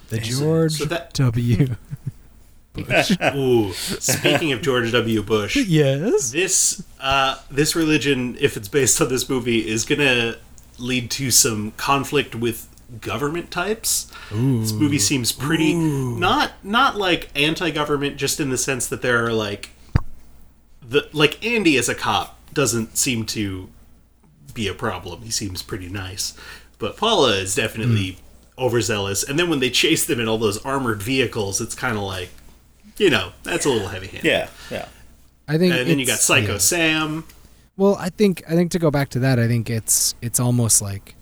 [0.08, 0.38] The Amazing.
[0.44, 1.76] George So that- W.
[2.74, 3.16] Bush.
[3.34, 5.22] Ooh, speaking of George W.
[5.22, 6.30] Bush, yes.
[6.32, 10.36] this uh, this religion, if it's based on this movie, is gonna
[10.78, 12.68] lead to some conflict with
[13.00, 14.10] government types.
[14.30, 19.32] This movie seems pretty not not like anti-government, just in the sense that there are
[19.32, 19.70] like
[20.88, 23.68] the like Andy as a cop doesn't seem to
[24.54, 25.22] be a problem.
[25.22, 26.34] He seems pretty nice,
[26.78, 28.64] but Paula is definitely hmm.
[28.64, 29.22] overzealous.
[29.22, 32.30] And then when they chase them in all those armored vehicles, it's kind of like,
[32.96, 34.24] you know, that's a little heavy-handed.
[34.24, 34.88] Yeah, yeah.
[35.48, 36.58] I think And then you got Psycho yeah.
[36.58, 37.24] Sam.
[37.76, 40.80] Well, I think I think to go back to that, I think it's it's almost
[40.80, 41.15] like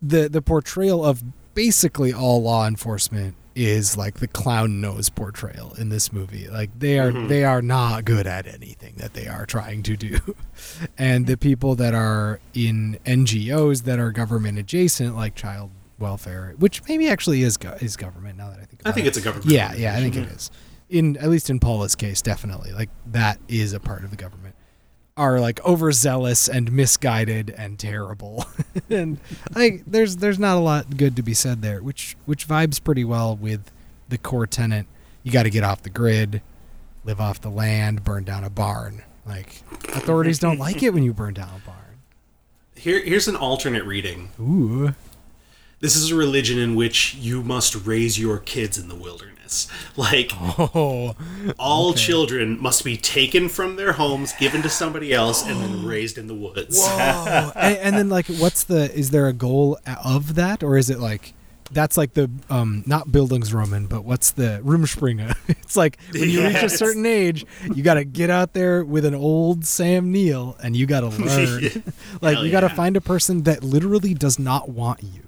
[0.00, 1.22] the the portrayal of
[1.54, 6.46] basically all law enforcement is like the clown nose portrayal in this movie.
[6.46, 7.26] Like they are mm-hmm.
[7.26, 10.18] they are not good at anything that they are trying to do.
[10.98, 16.86] and the people that are in NGOs that are government adjacent like child welfare, which
[16.88, 18.82] maybe actually is go- is government now that I think.
[18.84, 19.08] I think it.
[19.08, 19.50] it's a government.
[19.50, 20.52] Yeah, yeah, I think it is.
[20.88, 22.72] In at least in Paula's case, definitely.
[22.72, 24.54] Like that is a part of the government.
[25.18, 28.46] Are like overzealous and misguided and terrible.
[28.90, 29.18] and
[29.54, 33.04] like there's there's not a lot good to be said there, which which vibes pretty
[33.04, 33.70] well with
[34.08, 34.86] the core tenant.
[35.24, 36.40] You got to get off the grid,
[37.04, 39.02] live off the land, burn down a barn.
[39.26, 39.62] Like
[39.94, 41.78] authorities don't like it when you burn down a barn.
[42.74, 44.30] Here, here's an alternate reading.
[44.40, 44.94] Ooh.
[45.80, 49.37] this is a religion in which you must raise your kids in the wilderness.
[49.96, 51.14] Like Oh,
[51.58, 56.18] all children must be taken from their homes, given to somebody else, and then raised
[56.18, 56.78] in the woods.
[56.80, 57.52] oh.
[57.56, 58.92] and, and then like, what's the?
[58.94, 61.34] Is there a goal of that, or is it like?
[61.70, 65.36] That's like the um not Bildungsroman, but what's the Rumspringa?
[65.68, 69.04] It's like when you reach a certain age, you got to get out there with
[69.04, 71.82] an old Sam Neill and you got to learn.
[72.22, 72.74] like Hell you got to yeah.
[72.74, 75.27] find a person that literally does not want you.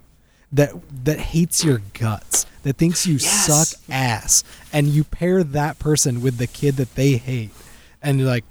[0.52, 0.72] That
[1.04, 3.46] that hates your guts, that thinks you Yes.
[3.46, 7.50] suck ass, and you pair that person with the kid that they hate,
[8.02, 8.44] and you're like,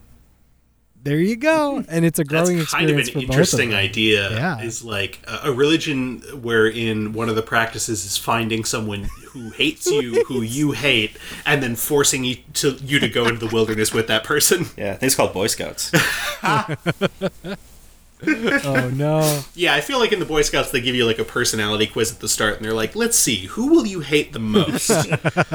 [1.03, 1.89] there you go, mm-hmm.
[1.89, 4.31] and it's a growing That's kind of an for both of interesting idea.
[4.31, 4.61] Yeah.
[4.61, 9.89] Is like a, a religion wherein one of the practices is finding someone who hates
[9.89, 13.93] you, who you hate, and then forcing you to you to go into the wilderness
[13.93, 14.65] with that person.
[14.77, 15.91] Yeah, I think it's called Boy Scouts.
[18.65, 21.23] Oh no, Yeah, I feel like in the Boy Scouts they give you like a
[21.23, 24.39] personality quiz at the start, and they're like, "Let's see, who will you hate the
[24.39, 24.89] most?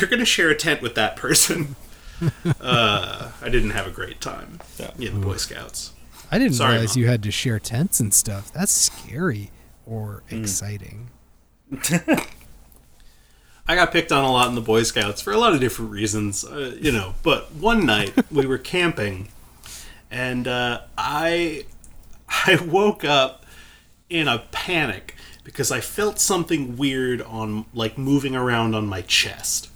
[0.00, 1.76] You're gonna share a tent with that person."
[2.60, 4.90] Uh, I didn't have a great time Yeah.
[4.98, 5.92] in the Boy Scouts.
[6.32, 7.02] I didn't Sorry, realize Mom.
[7.04, 8.52] you had to share tents and stuff.
[8.52, 9.52] That's scary
[9.86, 11.10] or exciting.
[13.70, 15.90] I got picked on a lot in the Boy Scouts for a lot of different
[15.90, 17.14] reasons, uh, you know.
[17.22, 19.28] But one night we were camping,
[20.10, 21.66] and uh, I
[22.28, 23.44] I woke up
[24.10, 25.14] in a panic
[25.44, 29.70] because I felt something weird on like moving around on my chest.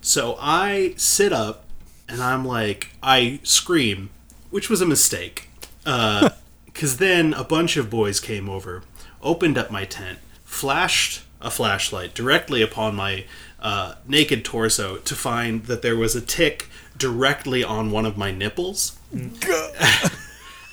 [0.00, 1.64] So I sit up
[2.08, 4.10] and I'm like I scream,
[4.50, 5.48] which was a mistake.
[6.72, 8.82] Because then a bunch of boys came over,
[9.22, 13.26] opened up my tent, flashed a flashlight directly upon my
[13.60, 18.30] uh, naked torso to find that there was a tick directly on one of my
[18.30, 18.98] nipples.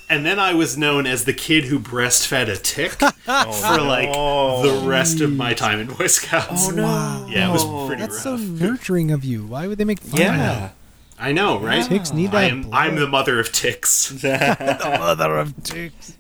[0.10, 2.96] and then I was known as the kid who breastfed a tick
[3.28, 6.70] oh, for like the rest of my time in Boy Scouts.
[6.72, 7.28] Oh Wow.
[7.30, 9.46] Yeah, it was pretty That's so nurturing of you.
[9.46, 10.26] Why would they make fun of you?
[10.26, 10.38] Yeah.
[10.38, 10.76] that?
[11.20, 11.86] I know, right?
[11.86, 12.74] Ticks need I that am, blood.
[12.78, 14.10] I'm the mother of ticks.
[14.22, 16.18] The mother of ticks.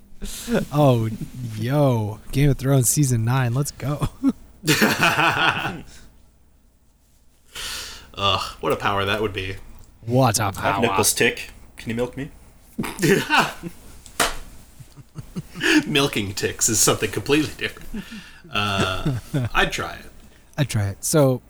[0.72, 1.10] Oh,
[1.56, 3.54] yo, Game of Thrones season nine.
[3.54, 4.10] Let's go.
[8.16, 9.56] Ugh, what a power that would be.
[10.06, 10.82] What a I have power!
[10.82, 11.52] nipples tick.
[11.78, 12.30] Can you milk me?
[15.88, 18.04] Milking ticks is something completely different.
[18.52, 19.20] Uh,
[19.54, 20.06] I'd try it.
[20.58, 21.04] I'd try it.
[21.04, 21.42] So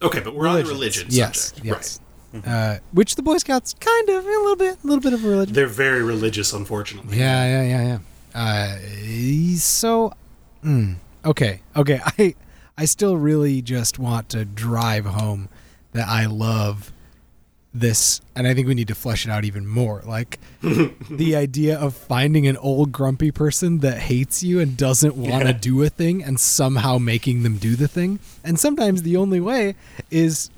[0.00, 1.66] Okay, but we're on the religion Yes, subject.
[1.66, 2.00] yes.
[2.32, 2.46] Right.
[2.46, 5.28] Uh, which the Boy Scouts kind of a little bit, a little bit of a
[5.28, 5.54] religion.
[5.54, 7.18] They're very religious, unfortunately.
[7.18, 7.98] Yeah, yeah, yeah,
[8.34, 8.78] yeah.
[9.54, 10.12] Uh, so,
[10.62, 12.00] mm, okay, okay.
[12.18, 12.34] I,
[12.76, 15.48] I still really just want to drive home
[15.92, 16.92] that I love
[17.74, 20.02] this, and I think we need to flesh it out even more.
[20.06, 25.42] Like the idea of finding an old grumpy person that hates you and doesn't want
[25.44, 25.58] to Yeah.
[25.60, 28.18] do a thing, and somehow making them do the thing.
[28.42, 29.74] And sometimes the only way
[30.10, 30.50] is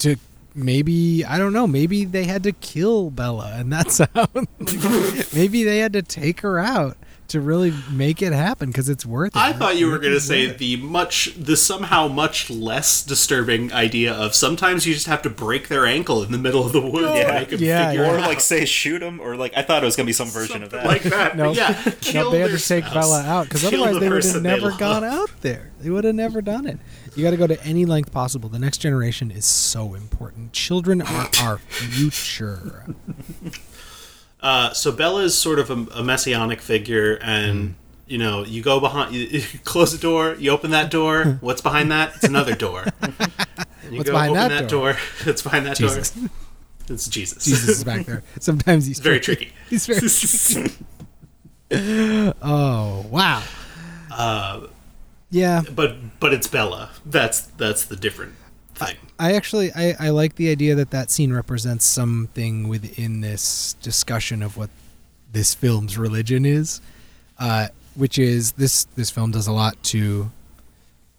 [0.00, 0.16] to
[0.54, 1.66] maybe I don't know.
[1.66, 4.28] Maybe they had to kill Bella, and that's how.
[4.34, 4.48] like,
[5.34, 6.96] maybe they had to take her out
[7.28, 9.38] to really make it happen because it's worth it.
[9.38, 10.58] I thought you were going to say it.
[10.58, 15.68] the much, the somehow much less disturbing idea of sometimes you just have to break
[15.68, 17.32] their ankle in the middle of the woods Yeah.
[17.40, 18.14] make Yeah, figure yeah.
[18.14, 20.62] Or like say shoot them, or like I thought it was gonna be some version
[20.62, 20.86] of that.
[20.86, 21.36] like that.
[21.36, 22.94] No, But yeah, no, kill they had their to take spouse.
[22.94, 24.78] Bella out because otherwise the they would have never love.
[24.78, 25.70] gone out there.
[25.80, 26.78] They would have never done it.
[27.14, 28.48] You got to go to any length possible.
[28.48, 30.52] The next generation is so important.
[30.52, 32.84] Children are our future.
[34.40, 37.22] Uh, so Bella is sort of a, a messianic figure, Mm.
[37.26, 37.74] and
[38.06, 41.24] you know, you go behind, you, you close the door, you open that door.
[41.40, 42.14] What's behind that?
[42.16, 42.84] It's another door.
[43.84, 44.96] And you What's go behind open that door?
[45.24, 46.10] It's behind that Jesus.
[46.10, 46.28] door.
[46.90, 47.44] It's Jesus.
[47.44, 48.22] Jesus is back there.
[48.38, 49.52] Sometimes he's Very tricky.
[49.70, 50.74] He's very tricky.
[52.42, 53.42] oh wow.
[54.10, 54.66] Uh,
[55.30, 56.90] Yeah, but but it's Bella.
[57.06, 58.34] That's that's the different
[58.78, 58.96] thing.
[59.18, 64.42] I actually I, I like the idea that that scene represents something within this discussion
[64.42, 64.70] of what
[65.30, 66.80] this film's religion is,
[67.38, 70.30] uh, which is this this film does a lot to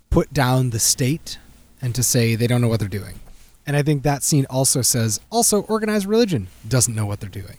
[0.10, 1.38] put down the state
[1.82, 3.20] and to say they don't know what they're doing,
[3.68, 7.58] and I think that scene also says also organized religion doesn't know what they're doing,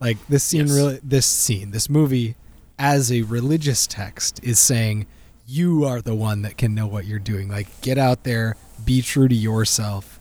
[0.00, 0.76] like this scene Yes.
[0.76, 2.36] really this scene this movie
[2.78, 5.06] as a religious text is saying
[5.48, 7.48] you are the one that can know what you're doing.
[7.48, 10.18] Like, get out there, be true to yourself,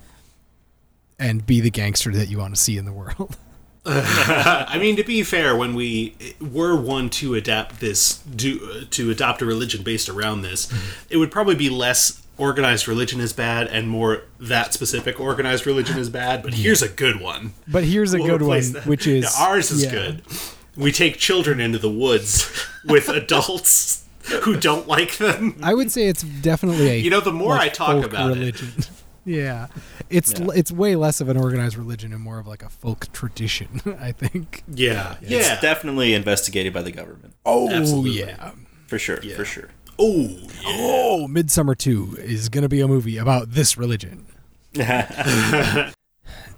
[1.19, 3.37] and be the gangster that you want to see in the world.
[3.87, 9.43] I mean, to be fair, when we were one to adapt this, do, to adopt
[9.43, 11.05] a religion based around this, mm-hmm.
[11.11, 15.97] it would probably be less organized religion is bad and more that specific organized religion
[15.97, 16.43] is bad.
[16.43, 17.53] But here's a good one.
[17.67, 18.85] But here's a We'll good one, that.
[18.85, 19.91] which is Yeah, ours is yeah.
[19.91, 20.23] good.
[20.75, 24.04] We take children into the woods with adults
[24.43, 25.55] who don't like them.
[25.61, 28.31] I would say it's definitely a You know, the more like, I talk folk about
[28.31, 28.73] it- religion.
[29.25, 29.67] yeah,
[30.09, 30.47] it's Yeah.
[30.55, 33.81] it's way less of an organized religion and more of like a folk tradition.
[33.99, 34.63] I think.
[34.67, 35.37] Yeah, yeah.
[35.39, 37.33] It's definitely investigated by the government.
[37.45, 38.19] Oh Absolutely.
[38.19, 38.51] yeah.
[38.87, 39.19] For sure.
[39.23, 39.35] Yeah.
[39.35, 39.69] For sure.
[39.97, 40.47] oh, yeah.
[40.65, 44.25] Oh, Midsommar Two is gonna be a movie about this religion.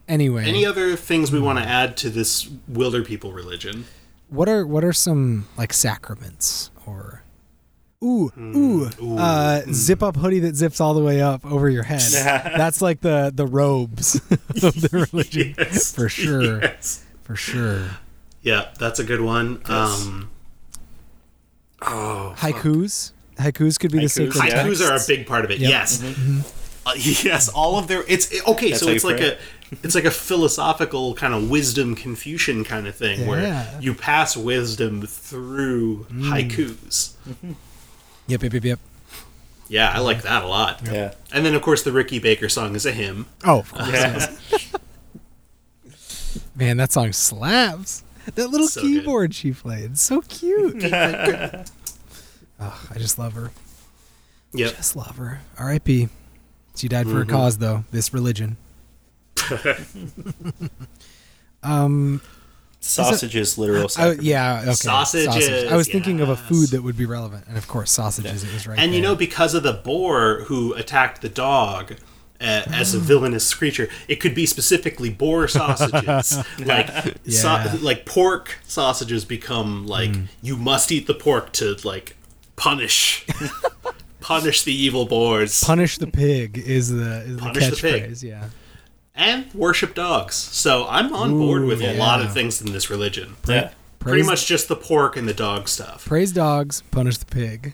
[0.09, 3.85] Anyway, Any other things we want to add to this Wilderpeople religion?
[4.29, 7.23] what are what are some like sacraments or
[8.03, 11.83] ooh ooh, ooh, uh, zip up hoodie that zips all the way up over your
[11.83, 12.01] head?
[12.57, 14.31] That's like the the robes of
[14.81, 15.93] the religion Yes.
[15.95, 17.03] for sure, Yes.
[17.23, 17.89] for sure.
[18.43, 19.61] Yeah, that's a good one.
[19.65, 20.29] Um,
[21.81, 24.63] oh, Haikus, haikus could be the Haikus, sacred yeah.
[24.63, 24.81] text.
[24.81, 25.59] haikus are a big part of it.
[25.59, 25.69] Yep.
[25.69, 26.03] Yes,
[26.85, 27.49] Uh, yes.
[27.49, 28.69] All of their it's it- okay.
[28.69, 29.31] That's so it's like pray.
[29.31, 29.37] a
[29.83, 33.27] it's like a philosophical kind of wisdom Confucian kind of thing Yeah.
[33.27, 36.29] where you pass wisdom through Mm.
[36.47, 37.11] haikus.
[38.27, 38.79] Yep, yep, yep, yep.
[39.69, 40.81] Yeah, I like that a lot.
[40.85, 41.13] Yeah.
[41.33, 43.25] And then of course the Ricky Baker song is a hymn.
[43.43, 43.89] Oh, of course.
[43.91, 44.35] Yeah.
[46.55, 48.03] man, that song slaps.
[48.35, 48.87] That little So good.
[48.87, 50.83] keyboard she played, so cute.
[50.93, 51.69] oh,
[52.59, 53.51] I just love her.
[54.53, 54.75] Yep.
[54.77, 55.41] Just love her.
[55.57, 56.09] R.I.P.
[56.75, 57.15] She died Mm-hmm.
[57.15, 57.83] for a cause, though.
[57.91, 58.57] This religion.
[61.63, 62.21] um.
[62.79, 64.61] Sausages, literal I, yeah.
[64.63, 64.73] Okay.
[64.73, 68.43] Sausages, I was thinking of a food that would be relevant, and of course, sausages.
[68.43, 68.79] It was right.
[68.79, 71.93] And you know, because of the boar who attacked the dog
[72.39, 72.97] uh, as Mm.
[72.97, 76.37] a villainous creature, it could be specifically boar sausages.
[76.59, 76.87] like,
[77.25, 77.67] Yeah.
[77.67, 77.81] Mm.
[77.81, 80.11] like pork sausages become like
[80.43, 82.15] you must eat the pork to like
[82.55, 83.25] punish,
[84.21, 88.03] punish the evil boars punish the pig is the is the Punish the pig.
[88.11, 88.23] catchphrase.
[88.23, 88.49] Yeah.
[89.17, 90.35] And worship dogs.
[90.35, 93.35] So I'm on board with a lot of things in this religion.
[93.47, 93.71] Yeah.
[93.99, 96.05] Pretty much just the pork and the dog stuff.
[96.05, 97.73] Praise dogs, punish the pig.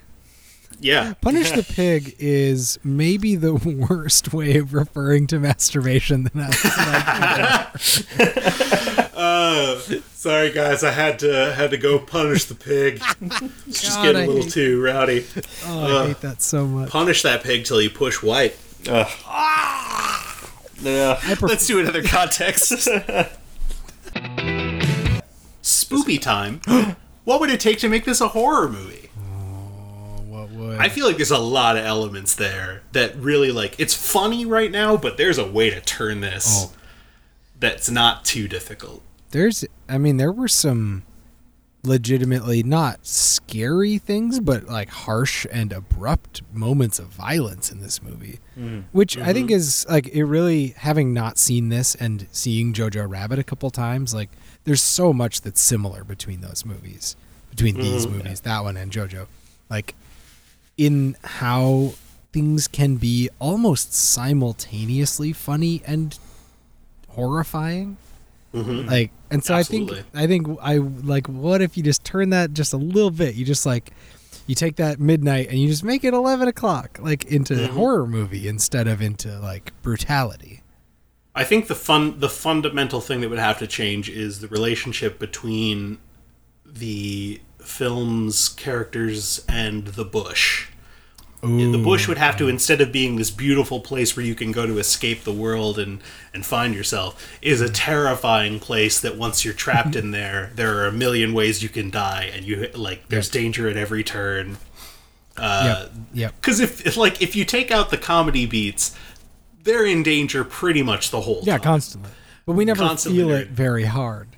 [0.79, 1.13] Yeah.
[1.21, 3.53] Punish the pig is maybe the
[3.89, 7.69] worst way of referring to masturbation that I,
[9.15, 9.79] Uh,
[10.13, 13.01] sorry guys, I had to had to go punish the pig.
[13.67, 15.25] It's just God, getting a little hate- too rowdy.
[15.36, 16.89] I, oh, I hate that so much.
[16.89, 18.58] Punish that pig till you push white.
[18.89, 19.08] Ugh.
[20.81, 21.17] Yeah.
[21.21, 22.71] Prefer, Let's do another context.
[25.62, 26.59] Spoopy time.
[27.23, 29.09] what would it take to make this a horror movie?
[29.17, 33.79] Oh, what would I feel like there's a lot of elements there that really like
[33.79, 36.71] it's funny right now, but there's a way to turn this Oh.
[37.59, 39.01] that's not too difficult.
[39.31, 41.03] there's I mean there were some
[41.84, 48.39] legitimately not scary things but like harsh and abrupt moments of violence in this movie
[48.58, 48.80] mm-hmm.
[48.93, 49.58] which I think mm-hmm.
[49.58, 54.13] is like it really having not seen this and seeing Jojo Rabbit a couple times
[54.13, 54.30] like
[54.63, 57.17] there's so much that's similar between those movies
[57.56, 58.17] between these mm-hmm.
[58.17, 59.28] movies that one and Jojo.
[59.69, 59.96] Like
[60.78, 61.93] in how
[62.32, 66.17] things can be almost simultaneously funny and
[67.10, 67.98] horrifying
[68.53, 68.87] Mm-hmm.
[68.87, 69.99] like and so Absolutely.
[70.13, 73.09] i think i think i like what if you just turn that just a little
[73.09, 73.91] bit you just like
[74.45, 78.05] you take that midnight and you just make it 11 o'clock like into a horror
[78.05, 80.61] movie instead of into like brutality
[81.35, 85.17] I think the fun the fundamental thing that would have to change is the relationship
[85.17, 85.97] between
[86.65, 90.67] the film's characters and the bush.
[91.43, 94.65] The bush would have to instead of being this beautiful place where you can go
[94.65, 95.99] to escape the world and
[96.34, 100.86] and find yourself is a terrifying place that once you're trapped in there there are
[100.86, 104.58] a million ways you can die and you like there's danger at every turn.
[105.36, 108.95] Uh, yep yep Because if, if like if you take out the comedy beats,
[109.63, 111.60] they're in danger pretty much the whole yeah time.
[111.60, 112.12] Yeah, constantly
[112.45, 114.29] but we never Constantly feel it very hard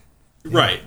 [0.44, 0.82] right.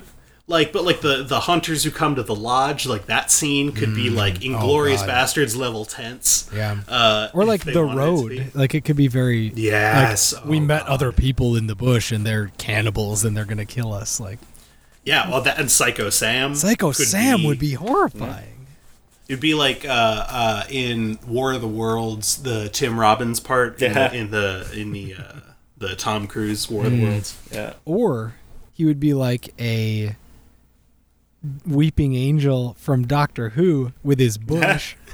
[0.50, 3.94] Like, but like the the hunters who come to the lodge, like that scene could
[3.94, 5.04] be like Inglourious Mm.
[5.04, 6.48] Oh, Basterds level tense.
[6.54, 10.32] yeah Uh, or like the wanted it road like it could be very Yes.
[10.32, 10.88] like, we Oh, met God.
[10.94, 14.38] other people in the bush and they're cannibals and they're gonna kill us like
[15.04, 16.54] Yeah, well, that and Psycho Sam.
[16.54, 18.66] psycho could sam would be horrifying
[19.28, 23.92] It'd be like uh, uh, in War of the Worlds, the Tim Robbins part in,
[23.92, 24.08] Yeah.
[24.08, 25.40] the, in the in the uh,
[25.76, 26.86] the Tom Cruise War Hmm.
[26.86, 27.36] of the Worlds.
[27.52, 27.72] Yeah.
[27.84, 28.34] or
[28.72, 30.16] he would be like a
[31.66, 34.96] weeping angel from Doctor Who with his bush.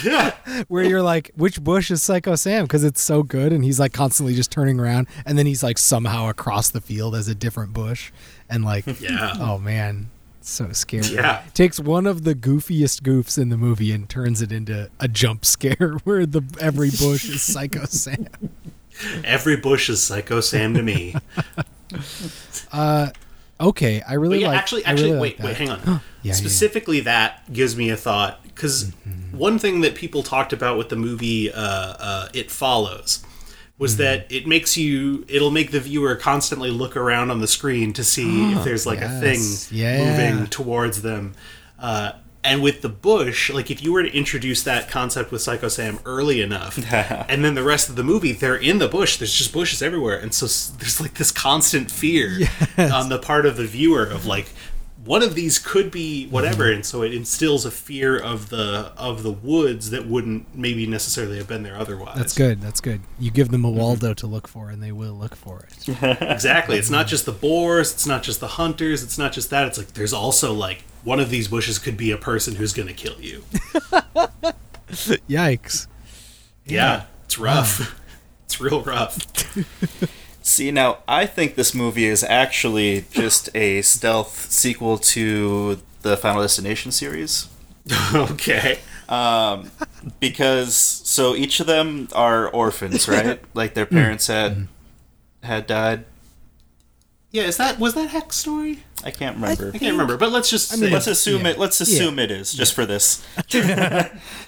[0.68, 2.64] Where you're like, which bush is Psycho Sam?
[2.64, 5.76] Because it's so good, and he's like constantly just turning around, and then he's like
[5.76, 8.10] somehow across the field as a different bush,
[8.48, 9.34] and like, Yeah.
[9.38, 10.08] oh man,
[10.40, 11.08] so scary.
[11.08, 11.42] Yeah.
[11.52, 15.44] takes one of the goofiest goofs in the movie and turns it into a jump
[15.44, 18.28] scare where the every bush is Psycho Sam.
[19.24, 21.14] Every bush is Psycho Sam to me.
[22.72, 23.10] Uh,
[23.62, 24.58] Okay, I really But yeah, like.
[24.58, 25.80] actually, actually, really wait, like wait, hang on.
[25.86, 26.32] yeah, yeah.
[26.32, 29.38] Specifically, that gives me a thought because Mm-hmm.
[29.38, 33.24] one thing that people talked about with the movie uh, uh, "It Follows"
[33.78, 34.02] was Mm-hmm.
[34.02, 38.04] that it makes you, it'll make the viewer constantly look around on the screen to
[38.04, 39.40] see if there's like a thing.
[39.70, 40.04] Yeah.
[40.04, 41.34] moving towards them.
[41.78, 42.12] Uh,
[42.44, 46.00] and with the bush, like if you were to introduce that concept with Psycho Sam
[46.04, 49.16] early enough, and then the rest of the movie, they're in the bush.
[49.16, 50.46] There's just bushes everywhere, and so
[50.78, 52.40] there's like this constant fear
[52.78, 54.48] on the part of the viewer of like
[55.04, 56.74] one of these could be whatever, Mm-hmm.
[56.76, 61.38] and so it instills a fear of the of the woods that wouldn't maybe necessarily
[61.38, 62.16] have been there otherwise.
[62.16, 62.60] That's good.
[62.60, 63.00] That's good.
[63.18, 65.88] You give them a Waldo to look for, and they will look for it.
[66.22, 66.76] Exactly.
[66.78, 67.92] It's not just the boars.
[67.92, 69.02] It's not just the hunters.
[69.02, 69.66] It's not just that.
[69.66, 72.88] It's like there's also like one of these bushes could be a person who's going
[72.88, 73.42] to kill you.
[75.28, 75.86] Yikes!
[76.64, 77.98] Yeah, it's rough.
[78.44, 79.16] It's real rough.
[80.42, 86.42] See, now I think this movie is actually just a stealth sequel to the Final
[86.42, 87.48] Destination series.
[88.14, 88.78] okay.
[89.08, 89.70] Um,
[90.20, 93.40] because so each of them are orphans, right?
[93.54, 94.68] like their parents had
[95.42, 96.04] had died.
[97.32, 98.84] Yeah, is that was that Hec's story?
[99.02, 99.72] I can't remember.
[99.74, 101.52] I can't remember, but let's just say let's assume yeah.
[101.52, 101.58] it.
[101.58, 103.24] Let's assume it is just for this.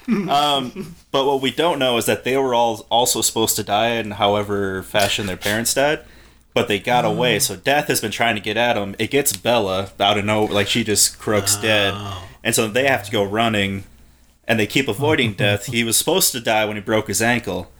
[0.07, 3.95] um, but what we don't know is that they were all also supposed to die
[3.95, 6.01] in however fashion their parents died,
[6.53, 7.39] but they got away.
[7.39, 8.95] So death has been trying to get at them.
[8.99, 11.95] It gets Bella out of nowhere, like she just crooks dead,
[12.43, 13.85] and so they have to go running,
[14.47, 15.65] and they keep avoiding death.
[15.65, 17.71] He was supposed to die when he broke his ankle,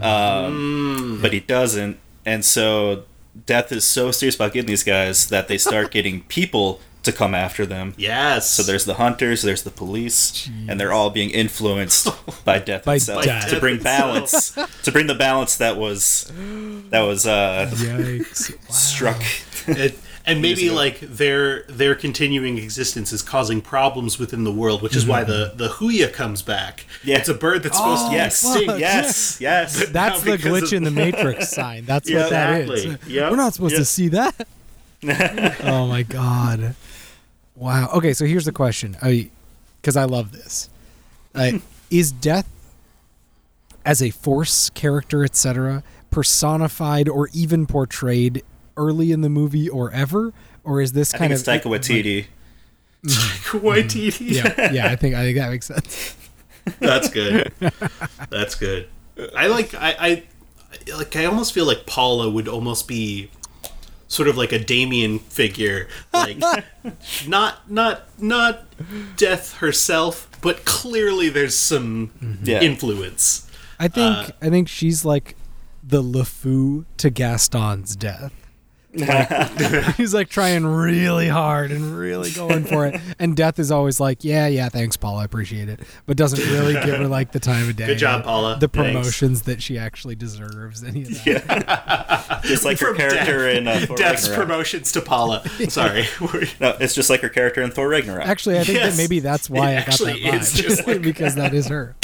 [0.00, 3.04] um, but he doesn't, and so
[3.46, 7.34] death is so serious about getting these guys that they start getting people to come
[7.34, 7.92] after them.
[7.98, 8.50] yes.
[8.50, 12.08] So there's the hunters, there's the police, and they're all being influenced
[12.46, 13.48] by death By itself death.
[13.50, 16.32] to bring balance, to bring the balance that was
[16.90, 18.52] that was uh, Yikes!
[18.52, 18.58] Wow.
[18.70, 19.22] struck.
[19.68, 20.74] It- and maybe ago.
[20.76, 25.52] like their their continuing existence is causing problems within the world, which is why the
[25.54, 26.86] the huia comes back.
[27.02, 27.18] Yeah.
[27.18, 28.78] It's a bird that's supposed to yes, extinct.
[28.80, 29.88] yes, yes.
[29.90, 31.84] That's the glitch of- in the Matrix sign.
[31.84, 32.84] That's Yeah, what that is.
[32.84, 33.12] exactly.
[33.14, 33.30] Yep.
[33.30, 33.80] We're not supposed Yep.
[33.80, 34.46] to see that.
[35.64, 36.74] oh my god!
[37.56, 37.90] Wow.
[37.94, 38.96] Okay, so here's the question.
[39.02, 39.28] I,
[39.80, 40.70] because I love this.
[41.34, 41.58] Uh,
[41.90, 42.48] is death
[43.84, 48.42] as a force character, etc., personified or even portrayed
[48.76, 50.32] early in the movie or ever,
[50.64, 52.26] or is this I kind think it's of Taika Waititi.
[53.06, 54.20] Waititi.
[54.34, 54.86] Yeah, yeah.
[54.90, 56.16] I think I think that makes sense.
[56.80, 57.52] That's good.
[58.30, 58.88] That's good.
[59.36, 60.22] I like I, I
[60.96, 63.30] like I almost feel like Paula would almost be
[64.08, 65.88] sort of like a Damien figure.
[66.12, 66.38] Like
[67.28, 68.64] not not not
[69.16, 72.10] death herself, but clearly there's some
[72.42, 72.60] Yeah.
[72.62, 73.46] influence.
[73.78, 75.36] I think Uh, I think she's like
[75.86, 78.32] the LeFou to Gaston's death.
[78.96, 79.28] Like,
[79.96, 84.22] he's like trying really hard and really going for it, and Death is always like,
[84.24, 87.68] "Yeah, yeah, thanks, Paula, I appreciate it," but doesn't really give her like the time
[87.68, 87.86] of day.
[87.86, 88.56] Good job, Paula.
[88.60, 88.92] The Thanks.
[88.92, 90.84] promotions that she actually deserves.
[90.84, 92.40] Any of that.
[92.44, 94.48] Just like her character Death- in uh, Thor Death's Ragnarok.
[94.48, 95.48] promotions to Paula.
[95.68, 96.04] Sorry.
[96.60, 98.26] No, it's just like her character in Thor Ragnarok.
[98.26, 100.62] Actually, I think Yes, that maybe that's why it I got that actually is vibe
[100.62, 101.96] just like because that is her.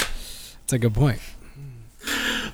[0.64, 1.20] It's a good point.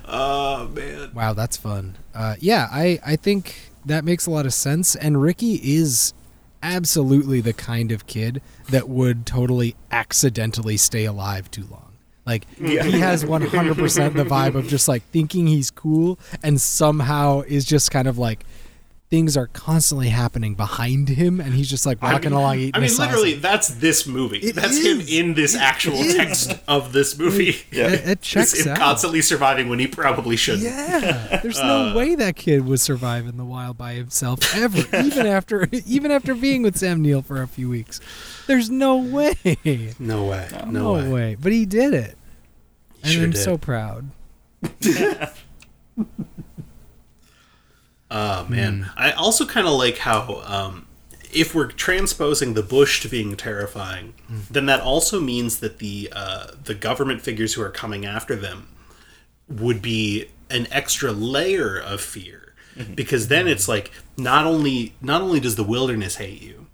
[0.07, 1.11] oh man.
[1.13, 1.97] Wow, that's fun.
[2.13, 4.95] Uh, yeah, I, I think that makes a lot of sense.
[4.95, 6.13] And Ricky is
[6.61, 11.83] absolutely the kind of kid that would totally accidentally stay alive too long.
[12.25, 17.63] Like he has 100% the vibe of just like thinking he's cool and somehow is
[17.63, 18.45] just kind of like
[19.09, 22.71] things are constantly happening behind him and he's just like walking I mean, along eating
[22.75, 23.11] I mean, a sausage.
[23.11, 24.39] literally, that's this movie.
[24.39, 26.13] It that's him in this It actual is.
[26.15, 27.55] text of this movie.
[27.71, 27.87] Yeah.
[27.87, 28.79] It, it checks It's him out.
[28.79, 30.63] constantly surviving when he probably shouldn't.
[30.65, 34.79] Yeah, there's Uh, no way that kid would survive in the wild by himself ever,
[35.05, 38.01] even after even after being with Sam Neill for a few weeks.
[38.45, 39.35] There's no way,
[39.99, 40.47] No way.
[40.65, 41.07] No, no way.
[41.11, 41.35] way.
[41.39, 42.17] But he did it,
[43.03, 43.39] and Sure I'm did.
[43.39, 44.09] so proud.
[48.09, 48.83] Oh man.
[48.83, 48.99] Hmm.
[48.99, 50.87] I also kind of like how um,
[51.33, 54.39] if we're transposing the bush to being terrifying, Hmm.
[54.49, 58.69] then that also means that the uh, the government figures who are coming after them
[59.49, 62.53] would be an extra layer of fear.
[62.77, 62.93] Mm-hmm.
[62.93, 66.67] Because then it's like not only not only does the wilderness hate you,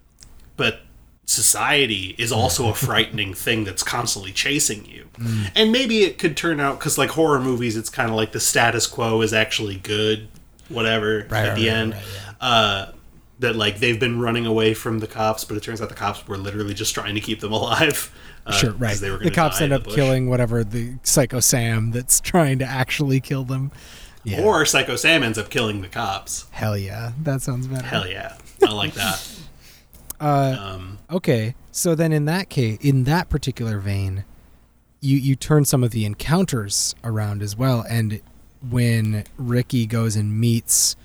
[0.56, 0.80] but
[1.24, 5.08] society is also a frightening thing that's constantly chasing you.
[5.18, 5.50] Mm.
[5.56, 8.40] And maybe it could turn out cuz like horror movies it's kind of like the
[8.40, 10.28] status quo is actually good
[10.74, 11.96] whatever Right, at right, the right, end.
[12.40, 12.86] Uh
[13.40, 16.26] that like they've been running away from the cops, but it turns out the cops
[16.28, 18.12] were literally just trying to keep them alive.
[18.46, 18.96] Uh, Sure, right.
[18.96, 23.20] They were the cops end up killing whatever the Psycho Sam that's trying to actually
[23.20, 23.72] kill them.
[24.22, 24.42] Yeah.
[24.42, 26.46] Or Psycho Sam ends up killing the cops.
[26.50, 27.86] Hell yeah, that sounds better.
[27.86, 28.36] Hell yeah.
[28.66, 29.22] I like that.
[30.20, 34.24] um, Okay, so then in that case, in that particular vein,
[35.00, 38.20] you you turn some of the encounters around as well, and
[38.70, 40.96] when Ricky goes and meets,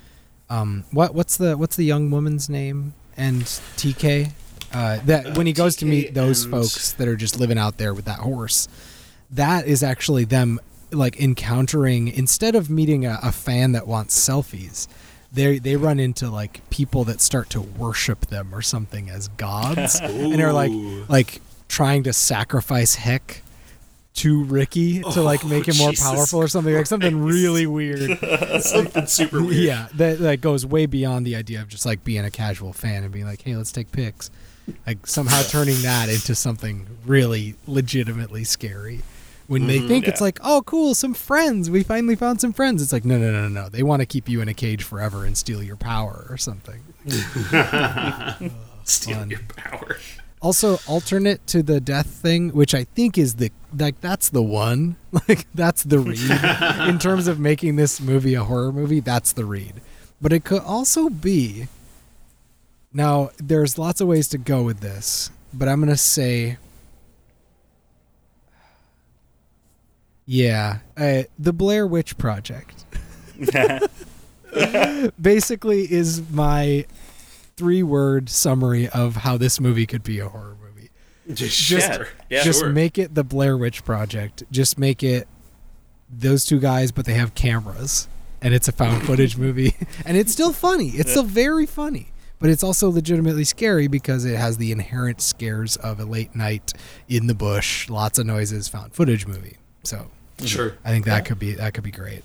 [0.48, 4.32] um, what what's the what's the young woman's name and TK,
[4.72, 7.78] uh, that when he goes to meet those and- folks that are just living out
[7.78, 8.68] there with that horse,
[9.30, 10.58] that is actually them
[10.92, 14.88] like encountering instead of meeting a, a fan that wants selfies
[15.32, 20.00] they they run into like people that start to worship them or something as gods.
[20.10, 20.72] And they're like
[21.08, 23.42] like trying to sacrifice Hec
[24.12, 27.66] to Ricky to oh, like make him more Oh, powerful or something like something really
[27.66, 28.18] weird.
[28.62, 29.54] Something super weird.
[29.54, 33.04] yeah that that goes way beyond the idea of just like being a casual fan
[33.04, 34.30] and being like hey let's take pics.
[34.86, 39.00] Like somehow turning that into something really legitimately scary.
[39.46, 41.70] When they mm-hmm, think it's like oh cool some friends.
[41.70, 42.82] We finally found some friends.
[42.82, 43.68] It's like no no no no no.
[43.68, 46.82] They want to keep you in a cage forever and steal your power or something.
[48.84, 49.30] Steal Fun.
[49.30, 49.96] your power.
[50.40, 54.96] Also alternate to the death thing which i think is the like that's the one.
[55.28, 56.88] Like that's the read.
[56.88, 59.80] In terms of making this movie a horror movie that's the read.
[60.20, 61.66] But it could also be
[62.92, 66.58] now there's lots of ways to go with this but i'm gonna say
[70.26, 72.84] yeah uh, the blair witch project.
[75.20, 76.84] Basically is my
[77.60, 80.88] three word summary of how this movie could be a horror movie
[81.34, 82.70] Just, Yeah, yeah, just sure.
[82.70, 84.42] make it the Blair Witch Project.
[84.50, 85.28] Just make it
[86.08, 88.08] those two guys, but they have cameras,
[88.40, 90.88] and it's a found footage movie, and it's still funny.
[90.88, 92.08] It's still very funny,
[92.38, 96.72] but it's also legitimately scary because it has the inherent scares of a late night
[97.08, 99.56] in the bush, lots of noises, found footage movie.
[99.84, 100.06] So
[100.44, 100.74] Sure.
[100.84, 102.24] I think that could be that could be great.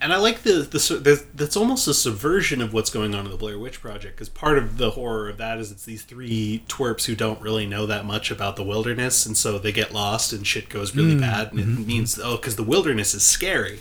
[0.00, 3.36] And I like the, the, that's almost a subversion of what's going on in the
[3.36, 7.06] Blair Witch Project because part of the horror of that is it's these three twerps
[7.06, 10.46] who don't really know that much about the wilderness and so they get lost and
[10.46, 12.28] shit goes really mm, bad and it mm-hmm, means mm-hmm.
[12.28, 13.80] oh because the wilderness is scary,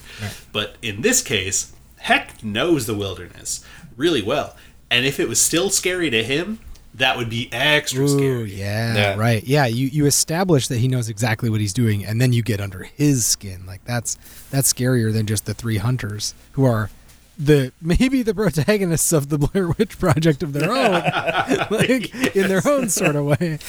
[0.51, 3.63] but in this case, Hec knows the wilderness
[3.97, 4.55] really well,
[4.89, 6.59] and if it was still scary to him,
[6.95, 8.53] that would be extra Ooh, scary.
[8.55, 9.15] yeah, Yeah.
[9.15, 9.43] right.
[9.43, 12.59] Yeah, you you establish that he knows exactly what he's doing, and then you get
[12.61, 13.65] under his skin.
[13.65, 14.17] Like that's
[14.51, 16.89] that's scarier than just the three hunters who are
[17.37, 20.93] the maybe the protagonists of the Blair Witch Project of their own,
[21.69, 23.59] like in their own sort of way.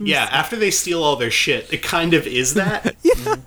[0.00, 2.96] Yeah, after they steal all their shit, it kind of is that.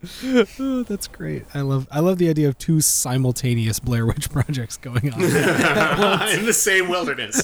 [0.60, 1.44] Oh, that's great.
[1.54, 5.20] I love I love the idea of two simultaneous Blair Witch projects going on.
[5.22, 7.42] in the same wilderness.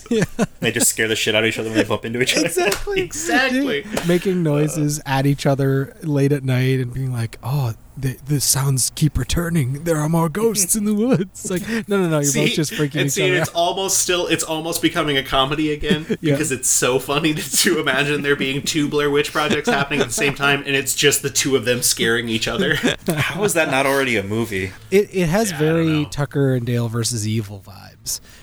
[0.61, 2.47] They just scare the shit out of each other when they bump into each other.
[2.47, 3.01] exactly.
[3.01, 3.85] Exactly.
[4.07, 8.41] Making uh, noises at each other late at night and being like, "Oh, the the
[8.41, 9.85] sounds keep returning.
[9.85, 12.19] There are more ghosts in the woods." Like, no, no, no.
[12.21, 13.55] You're both just freaking and each see, other it's out.
[13.55, 16.33] almost still, it's almost becoming a comedy again Yeah.
[16.35, 20.09] because it's so funny to, to imagine there being two Blair Witch projects happening at
[20.09, 22.75] the same time, and it's just the two of them scaring each other.
[23.07, 24.73] How is that not already a movie?
[24.91, 26.07] It it has Yeah, very.
[26.07, 27.94] Tucker and Dale versus Evil vibes,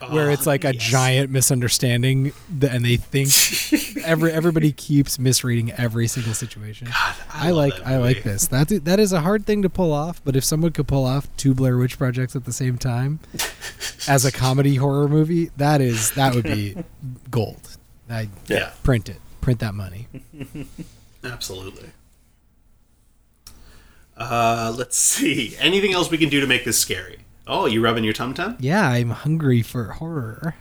[0.10, 0.84] where Oh, it's like a yes.
[0.84, 3.30] giant misunderstanding, and they think
[4.06, 6.88] every everybody keeps misreading every single situation.
[6.92, 8.48] I I, like I like this.
[8.48, 11.28] That that is a hard thing to pull off, but if someone could pull off
[11.38, 13.20] two Blair Witch projects at the same time
[14.08, 16.76] as a comedy horror movie, that is that would be
[17.30, 17.78] gold.
[18.10, 19.18] I Yeah, print it.
[19.42, 20.08] Print that money.
[21.24, 21.90] absolutely.
[24.18, 25.56] Uh, let's see.
[25.58, 27.20] Anything else we can do to make this scary?
[27.54, 28.56] Oh, you rubbing your tum tum?
[28.62, 30.56] Yeah, I'm hungry for horror.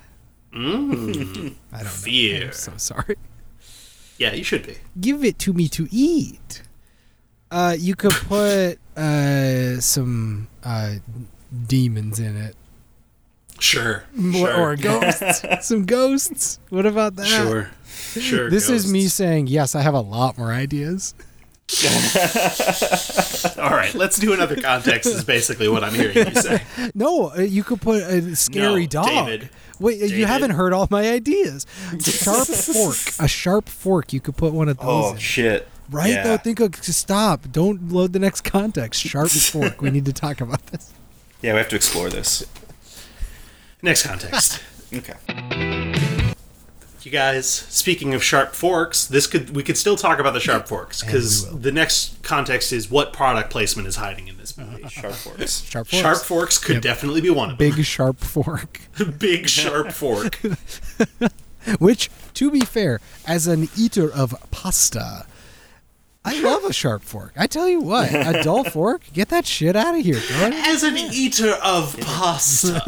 [0.53, 1.55] Mm.
[1.73, 1.89] I don't know.
[1.89, 2.47] Fear.
[2.47, 3.17] I'm so sorry.
[4.19, 4.77] Yeah, you should be.
[5.01, 6.63] give it to me to eat.
[7.51, 10.95] Uh, you could put uh, some uh,
[11.69, 12.57] demons in it,
[13.61, 14.03] Sure.
[14.19, 14.57] or, sure.
[14.61, 15.45] or ghosts.
[15.69, 16.59] some ghosts.
[16.71, 17.27] What about that?
[17.27, 17.71] Sure.
[18.21, 18.51] Sure.
[18.51, 19.75] This is me saying yes.
[19.77, 21.15] I have a lot more ideas.
[23.59, 25.09] All right, let's do another context.
[25.09, 26.63] Is basically what I'm hearing you say.
[26.95, 29.07] No, uh, you could put a scary No, dog.
[29.27, 29.51] David.
[29.79, 31.67] Wait, uh, you haven't heard all my ideas.
[32.01, 32.97] Sharp fork.
[33.19, 34.13] A sharp fork.
[34.13, 34.87] You could put one of those.
[34.89, 35.19] Oh in.
[35.19, 35.69] shit!
[35.91, 36.25] Right Yeah.
[36.25, 37.47] though, think of stop.
[37.53, 39.01] Don't load the next context.
[39.03, 39.81] Sharp fork.
[39.81, 40.93] We need to talk about this.
[41.43, 42.45] Yeah, we have to explore this.
[43.83, 44.61] Next context.
[44.93, 45.15] Okay.
[47.03, 50.69] You guys, speaking of sharp forks, this could we could still talk about the sharp
[50.69, 51.63] forks because And we will.
[51.63, 54.83] the next context is what product placement is hiding in this movie.
[54.89, 55.63] Sharp forks.
[55.63, 55.97] Sharp forks.
[56.03, 56.83] Sharp forks could Yep.
[56.83, 58.81] definitely be one of Big sharp fork.
[59.19, 60.39] Big sharp fork.
[61.79, 65.25] Which, to be fair, as an eater of pasta,
[66.23, 67.33] I love a sharp fork.
[67.35, 70.51] I tell you what, a dull fork, get that shit out of here, bro.
[70.53, 72.83] As an eater of pasta,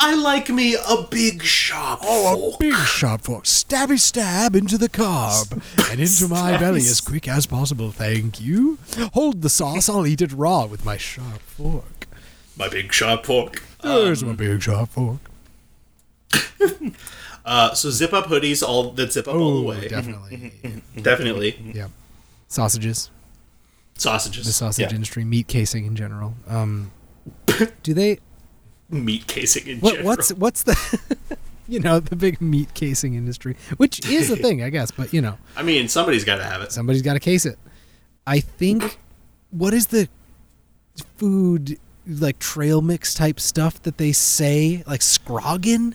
[0.00, 3.44] I like me a big sharp Oh, a big sharp fork.
[3.44, 5.52] Stabby stab into the carb
[5.90, 7.92] and into my belly as quick as possible.
[7.92, 8.78] Thank you.
[9.12, 9.88] Hold the sauce.
[9.88, 12.08] I'll eat it raw with my sharp fork.
[12.56, 13.62] My big sharp fork.
[13.84, 15.20] There's Um, my big sharp fork.
[17.46, 19.86] Uh, so zip up hoodies, all that zip up all the way.
[19.86, 20.50] definitely.
[21.02, 21.72] Definitely.
[21.74, 21.88] yeah.
[22.54, 23.10] Sausages.
[23.98, 24.46] Sausages.
[24.46, 24.94] The sausage Yeah.
[24.94, 26.34] industry, meat casing in general.
[26.48, 26.92] Um,
[27.82, 28.18] do they?
[28.90, 30.06] meat casing in What, general.
[30.06, 30.76] what's what's the?
[31.68, 34.90] you know the big meat casing industry, which is a thing, I guess.
[34.92, 36.70] But you know, I mean, somebody's got to have it.
[36.70, 37.58] somebody's got to case it.
[38.26, 38.98] I think.
[39.50, 40.08] What is the
[41.16, 45.94] food like trail mix type stuff that they say like scroggin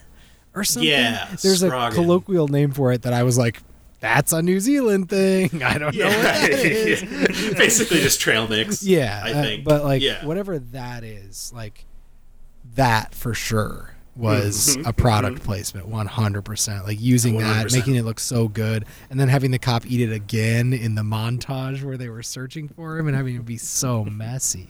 [0.55, 0.89] or something?
[0.89, 3.61] Yeah, there's a colloquial name for it that I was like,
[3.99, 5.61] that's a New Zealand thing.
[5.63, 7.01] I don't know what that is.
[7.49, 7.53] Yeah.
[7.57, 8.83] Basically, just trail mix.
[8.83, 9.63] Yeah, I uh, think.
[9.65, 10.25] but like yeah.
[10.25, 11.85] whatever that is, like
[12.75, 14.87] that for sure was Mm-hmm.
[14.87, 16.85] a product placement, one hundred percent.
[16.85, 17.73] Like using that, 100%.
[17.73, 21.01] making it look so good, and then having the cop eat it again in the
[21.03, 24.67] montage where they were searching for him and having it be so messy.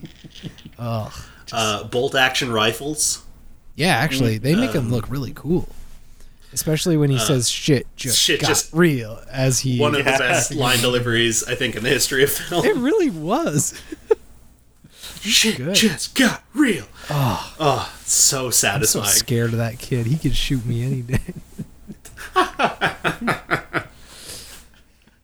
[0.78, 1.12] Ugh.
[1.52, 3.24] Uh, bolt action rifles.
[3.74, 5.68] Yeah, actually, they make Um, him look really cool.
[6.52, 9.98] Especially when he says shit just uh, shit got just- real as he One of
[10.04, 12.64] the best line deliveries, I think, in the history of film.
[12.64, 13.80] It really was.
[15.22, 15.74] Shit good.
[15.74, 16.86] just got real.
[17.10, 19.04] Oh, so I'm so satisfying.
[19.06, 20.06] scared of that kid.
[20.06, 21.18] He could shoot me any day.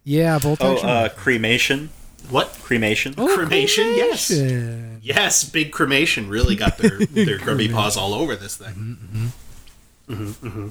[0.04, 0.88] yeah, bolt Oh, action.
[0.88, 1.90] uh, cremation.
[2.30, 2.48] what?
[2.62, 3.14] Cremation.
[3.16, 4.28] Oh, cremation, yes.
[4.28, 5.00] cremation.
[5.02, 9.32] Yes, big cremation really got their their grubby paws all over this thing.
[10.08, 10.68] Mm-hmm, mm-hmm.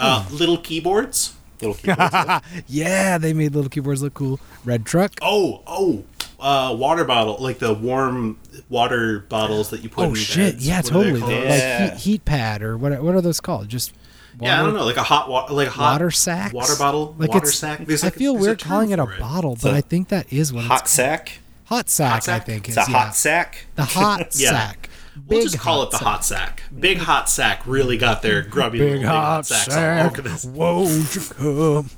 [0.00, 1.34] Uh, little keyboards.
[1.60, 2.44] Little keyboards.
[2.66, 4.40] Yeah, they made little keyboards look cool.
[4.64, 5.12] Red truck.
[5.22, 6.04] Oh, oh,
[6.40, 8.38] uh, water bottle, like the warm
[8.68, 10.04] water bottles that you put.
[10.04, 10.54] Oh in shit!
[10.54, 10.66] beds.
[10.66, 11.20] Yeah, What totally.
[11.20, 11.84] They're Yeah.
[11.84, 13.02] Like heat, heat pad or what?
[13.02, 13.68] What are those called?
[13.68, 13.92] Just
[14.40, 16.52] Yeah, I don't know, like a hot water, like a hot Water sack.
[16.52, 17.86] water bottle, Like water it's, sack.
[17.86, 19.18] There's I like feel there's a weird calling it a it.
[19.20, 21.38] bottle, but I think that is what hot it's sack.
[21.66, 22.12] hot sack.
[22.12, 22.42] Hot sack?
[22.42, 22.98] I think It's is a yeah.
[22.98, 23.66] hot sack.
[23.76, 24.50] The hot Yeah.
[24.50, 24.90] sack.
[25.16, 26.06] We'll Big just call it the sack.
[26.06, 26.62] hot sack.
[26.78, 30.18] Big hot sack really got their grubby Big little big hot hot sack.
[30.18, 30.48] over.
[30.50, 31.90] Won't you come?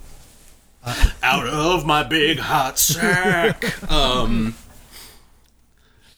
[1.23, 3.91] Out of my big hot sack.
[3.91, 4.55] um.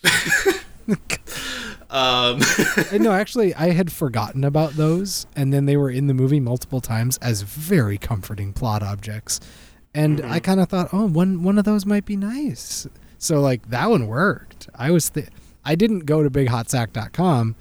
[1.91, 2.41] um.
[2.93, 6.81] No, actually, I had forgotten about those, and then they were in the movie multiple
[6.81, 9.41] times as very comforting plot objects.
[9.95, 10.33] And Mm-hmm.
[10.33, 12.87] I kind of thought, oh, one one of those might be nice.
[13.19, 14.69] So like that one worked.
[14.75, 15.29] I was th-
[15.69, 17.55] I didn't go to bighotsack.com,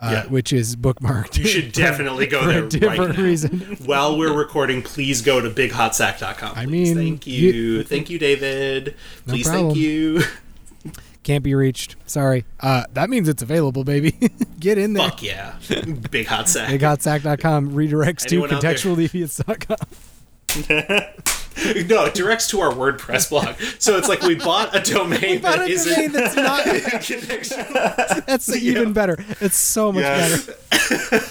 [0.00, 0.26] uh, Yeah.
[0.30, 1.36] which is bookmarked.
[1.36, 3.76] You should definitely go for there a different right reason.
[3.84, 6.52] While we're recording, please go to bighotsack.com.
[6.56, 7.50] I mean, thank you.
[7.50, 8.94] you- thank you, David.
[9.26, 9.66] No Please, problem.
[9.70, 10.22] thank you.
[11.22, 11.96] Can't be reached.
[12.06, 12.44] Sorry.
[12.60, 14.12] Uh, that means it's available, baby.
[14.60, 15.10] Get in there.
[15.10, 15.56] Fuck yeah.
[16.10, 16.70] Big hot sack.
[16.70, 19.76] Bighotsack.com redirects to Anyone out there?
[20.50, 21.86] contextualdeviants.com.
[21.88, 23.56] no, it directs to our WordPress blog.
[23.78, 26.64] So it's like we bought a domain Bought that a isn't domain that's not.
[26.66, 28.26] contextual.
[28.26, 29.16] That's even better.
[29.40, 30.46] It's so much Yes.
[30.46, 30.56] better.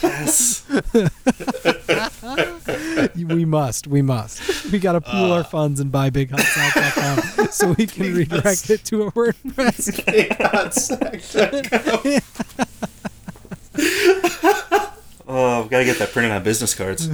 [0.03, 0.63] yes.
[3.15, 3.87] We must.
[3.87, 4.71] We must.
[4.71, 5.37] We got to pool Uh.
[5.37, 9.99] our funds and buy bighotsack.com so we can redirect it to a WordPress.
[15.31, 17.07] Oh, I've got to get that printed on business cards.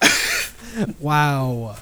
[1.00, 1.76] Wow.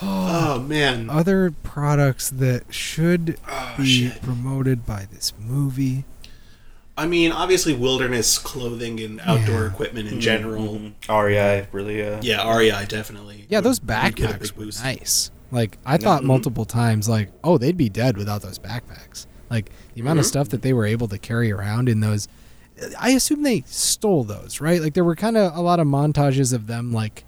[0.00, 1.10] Oh man.
[1.10, 4.22] Other products that should Oh, be shit.
[4.22, 6.04] promoted by this movie.
[6.96, 9.66] I mean, obviously, wilderness clothing and outdoor Yeah.
[9.70, 10.80] equipment in general.
[11.08, 12.02] REI really.
[12.06, 13.46] Uh, Yeah, REI definitely.
[13.48, 15.30] Yeah, those would- would backpacks were nice.
[15.50, 19.26] Like I thought multiple times, like, oh, they'd be dead without those backpacks.
[19.50, 20.28] Like the amount of Mm-hmm.
[20.28, 22.28] stuff that they were able to carry around in those.
[22.98, 24.80] I assume they stole those, right?
[24.80, 27.24] Like there were kind of a lot of montages of them like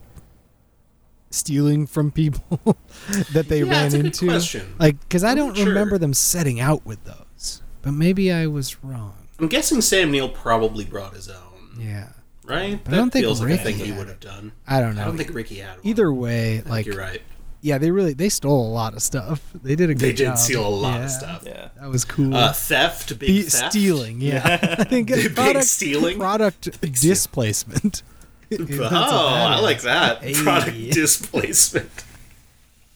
[1.30, 2.76] stealing from people
[3.32, 4.26] that they Yeah, ran it's a good into.
[4.26, 4.74] question.
[4.78, 5.66] Like, because I don't sure.
[5.66, 9.14] remember them setting out with those, but maybe I was wrong.
[9.38, 12.08] I'm guessing Sam Neill probably brought his own, Yeah,
[12.44, 12.78] right?
[12.82, 14.52] But I don't think feels like a Ricky thing he would have done.
[14.66, 15.02] I don't know.
[15.02, 15.80] I don't think Ricky had one.
[15.86, 17.22] Either way, I think like, you're right.
[17.62, 19.40] Yeah, they really they stole a lot of stuff.
[19.62, 20.38] They did a good They did job.
[20.38, 21.04] steal a lot Yeah.
[21.04, 21.42] of stuff.
[21.46, 21.68] Yeah.
[21.80, 22.34] That was cool.
[22.34, 23.72] Uh, theft, big Be- theft.
[23.72, 24.58] stealing, yeah.
[24.78, 26.18] I think it's Big product, stealing?
[26.18, 27.10] product Big steal.
[27.10, 28.02] displacement.
[28.50, 30.22] That's what Oh, I that like that.
[30.22, 30.34] Hey.
[30.34, 32.04] Product displacement.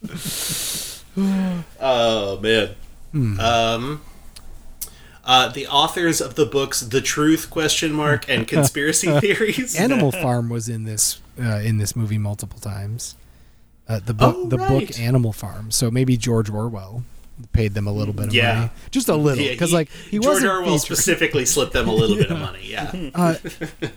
[1.80, 2.70] oh man.
[3.12, 3.40] Hmm.
[3.40, 4.00] Um.
[5.26, 9.74] Uh, the authors of the books "The Truth?" question mark and conspiracy theories.
[9.76, 13.14] Animal Farm was in this uh, in this movie multiple times.
[13.88, 14.86] Uh, the book Oh, the right.
[14.88, 15.70] book Animal Farm.
[15.70, 17.04] So maybe George Orwell
[17.52, 18.54] paid them a little bit of Yeah.
[18.54, 20.96] money, just a little, Yeah, because like he George wasn't Orwell featured.
[20.98, 22.60] specifically slipped them a little bit of money.
[22.62, 22.92] Yeah.
[23.14, 23.34] Uh,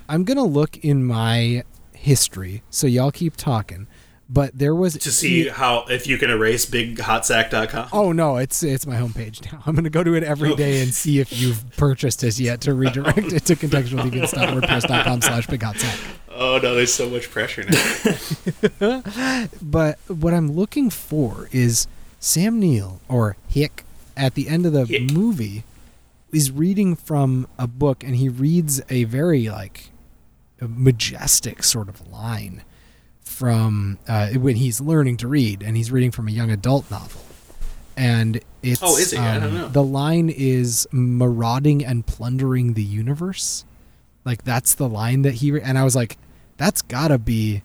[0.09, 1.63] I'm gonna look in my
[1.93, 3.87] history, so y'all keep talking.
[4.29, 7.89] But there was to see how if you can erase bighotsack.com.
[7.93, 9.61] Oh no, it's it's my homepage now.
[9.65, 12.73] I'm gonna go to it every day and see if you've purchased it yet to
[12.73, 15.97] redirect it to contextualdeviants.wordpress.com slash big hot sack.
[16.29, 17.63] Oh no, there's so much pressure
[18.79, 19.03] now.
[19.61, 21.87] But what I'm looking for is
[22.19, 25.11] Sam Neill or Hec at the end of the Hec.
[25.13, 25.63] movie
[26.33, 29.89] is reading from a book and he reads a very like
[30.59, 32.63] majestic sort of line
[33.27, 37.21] from uh, when he's learning to read and he's reading from a young adult novel
[37.95, 39.17] and it's Oh, is he?
[39.17, 39.67] I don't um, know.
[39.69, 43.65] the line is marauding and plundering the universe
[44.25, 46.17] like that's the line that he re- and i was like
[46.57, 47.61] that's gotta be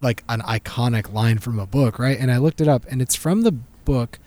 [0.00, 3.14] like an iconic line from a book right and i looked it up and it's
[3.14, 3.52] from the
[3.84, 4.18] book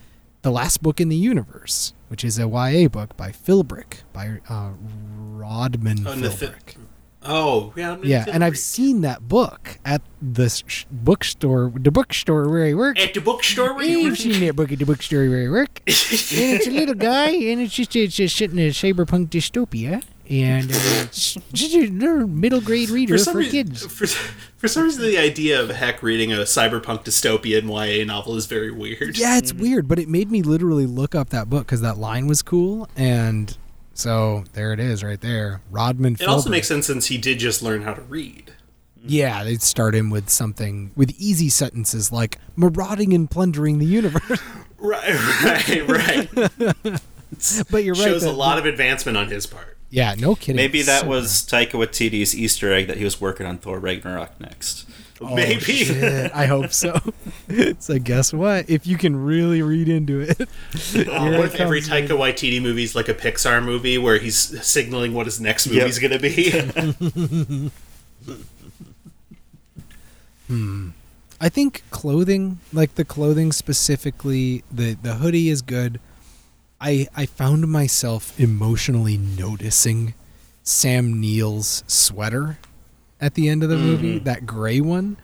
[0.41, 4.71] the last book in the universe which is a ya book by philbrick by uh,
[5.17, 6.75] rodman Oh, and the fi- philbrick
[7.21, 7.97] Oh, yeah.
[8.01, 12.97] Yeah, and I've seen that book at the sh- bookstore, the bookstore where I work.
[12.99, 15.81] at the bookstore where you I've seen that book at the bookstore where I work.
[15.87, 20.01] and it's a little guy, and it's just it's just sitting in a cyberpunk dystopia,
[20.29, 23.85] and uh, it's just a middle grade reader for, rea- kids.
[23.85, 28.45] For, for some reason, the idea of Hec reading a cyberpunk dystopian YA novel is
[28.45, 29.17] very weird.
[29.17, 32.27] Yeah, it's weird, but it made me literally look up that book because that line
[32.27, 33.57] was cool, and
[33.99, 35.61] so there it is, right there.
[35.69, 36.15] Rodman.
[36.19, 38.53] It also makes sense since he did just learn how to read.
[39.05, 44.41] Yeah, they'd start him with something with easy sentences like marauding and plundering the universe.
[44.81, 46.29] Right, right, right.
[47.69, 48.03] but you're right.
[48.03, 49.77] Shows a lot of advancement on his part.
[49.89, 50.55] Yeah, no kidding.
[50.55, 54.39] Maybe that So- was Taika Waititi's Easter egg that he was working on Thor Ragnarok
[54.39, 54.88] next.
[55.21, 55.59] Oh, Maybe.
[55.59, 56.97] shit, I hope so.
[57.79, 58.69] so guess what?
[58.69, 60.39] If you can really read into it,
[61.09, 65.13] Oh, what if every Taika Waititi movie is like a Pixar movie where he's signaling
[65.13, 67.71] what his next movie's going to be?
[70.47, 70.89] Hmm.
[71.39, 75.99] I think clothing, like the clothing specifically, the the hoodie is good.
[76.81, 80.15] I I found myself emotionally noticing
[80.63, 82.57] Sam Neill's sweater
[83.21, 83.85] at the end of the mm-hmm.
[83.85, 85.17] movie, that gray one,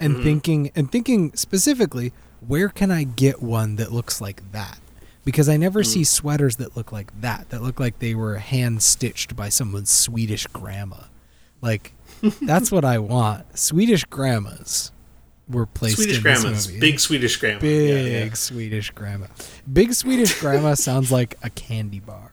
[0.00, 0.22] and mm.
[0.22, 2.12] thinking and thinking specifically,
[2.46, 4.78] where can I get one that looks like that?
[5.24, 6.06] Because I never see mm.
[6.06, 10.46] sweaters that look like that, that look like they were hand stitched by someone's Swedish
[10.48, 11.04] grandma.
[11.60, 11.94] Like
[12.42, 13.58] that's what I want.
[13.58, 14.90] Swedish grandmas
[15.48, 16.68] were placed Swedish grandmas.
[16.68, 16.80] movie.
[16.80, 17.60] Big Swedish grandma.
[17.60, 18.34] Big Yeah, yeah.
[18.34, 19.26] Swedish grandma.
[19.70, 22.31] Big Swedish grandma sounds like a candy bar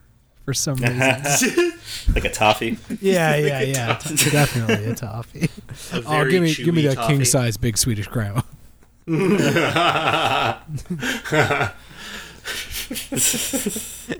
[0.49, 1.73] for some reason.
[2.15, 2.79] Like a toffee.
[3.01, 3.93] yeah, yeah, yeah.
[3.97, 5.47] T- definitely a toffee.
[5.93, 8.41] A Oh, give me give me that king size big Swedish grandma.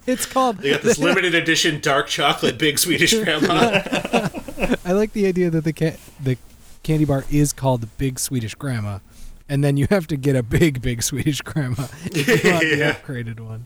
[0.06, 0.58] it's called.
[0.58, 3.82] They got this limited edition dark chocolate Big Swedish grandma.
[4.86, 6.38] I like the idea that the ca- the
[6.84, 9.00] candy bar is called the Big Swedish Grandma,
[9.50, 12.96] and then you have to get a big big Swedish Grandma if you want the
[13.04, 13.66] upgraded one.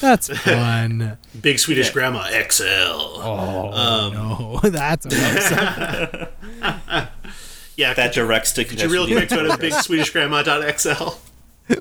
[0.00, 1.18] That's fun.
[1.40, 2.64] Big Swedish grandma XL.
[2.64, 4.10] Oh
[4.62, 6.28] no, that's a website.
[7.76, 11.18] Yeah, That directs to could you real quick go to bigswedishgrandma.xl?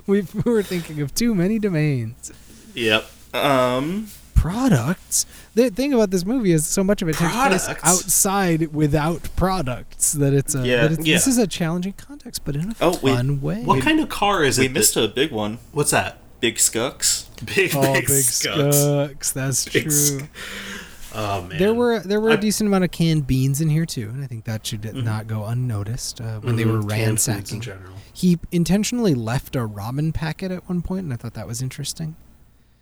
[0.07, 2.31] we we were thinking of too many domains.
[2.73, 3.05] Yep.
[3.35, 5.27] Um, Products.
[5.55, 10.13] The thing about this movie is so much of it takes place outside without products.
[10.13, 10.65] That it's a.
[10.65, 10.87] Yeah.
[10.87, 13.15] that it's, This is a challenging context, but in a Oh, wait.
[13.15, 13.63] fun way.
[13.63, 14.71] What kind of car is we it?
[14.71, 15.59] missed that- a big one.
[15.71, 16.17] What's that?
[16.39, 17.25] Big Skux.
[17.55, 18.77] Big, Oh, big, big skunks.
[18.77, 19.31] skunks.
[19.31, 19.91] That's Big true.
[19.91, 20.25] sk-
[21.15, 21.59] Oh man.
[21.59, 24.23] There were there were a I- decent amount of canned beans in here too, and
[24.23, 27.61] I think that should not go unnoticed uh, when they Mhm, were canned foods in
[27.61, 27.93] general.
[28.11, 32.15] He intentionally left a ramen packet at one point, and I thought that was interesting.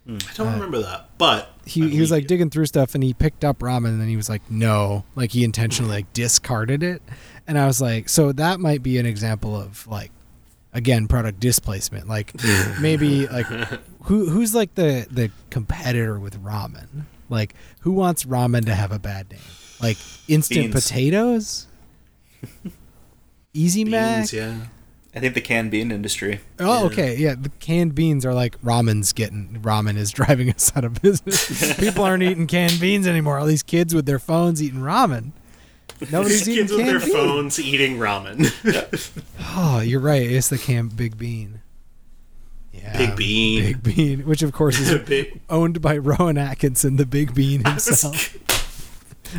[0.07, 3.03] I don't remember that, but Uh, He, I he was like digging through stuff, and
[3.03, 6.81] he picked up ramen, and then he was like, "No," like he intentionally like discarded
[6.83, 7.01] it,
[7.47, 10.11] and I was like, "So that might be an example of like,
[10.73, 12.07] again, product displacement.
[12.07, 12.33] Like
[12.81, 13.45] maybe like
[14.03, 17.03] who who's like the the competitor with ramen?
[17.29, 19.39] Like who wants ramen to have a bad name?
[19.81, 19.97] Like
[20.27, 20.83] instant Beans.
[20.87, 21.67] potatoes."
[23.53, 24.31] Easy Mac.
[24.31, 24.55] Yeah.
[25.13, 26.39] I think the canned bean industry.
[26.59, 26.85] Oh, Yeah.
[26.85, 27.15] okay.
[27.17, 31.77] Yeah, the canned beans are like ramen's getting ramen is driving us out of business.
[31.79, 33.37] People aren't eating canned beans anymore.
[33.39, 35.31] All these kids with their phones eating ramen.
[36.11, 37.15] Nobody's These eating kids with their canned beans.
[37.25, 39.21] phones eating ramen.
[39.53, 40.21] Oh, you're right.
[40.23, 41.59] It's the canned big bean.
[42.71, 43.63] Yeah, Big Bean.
[43.63, 48.33] Big bean, which of course is Big- owned by Rowan Atkinson, the big bean himself.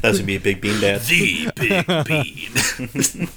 [0.02, 1.00] That would be a big bean dad.
[1.00, 3.28] the big bean.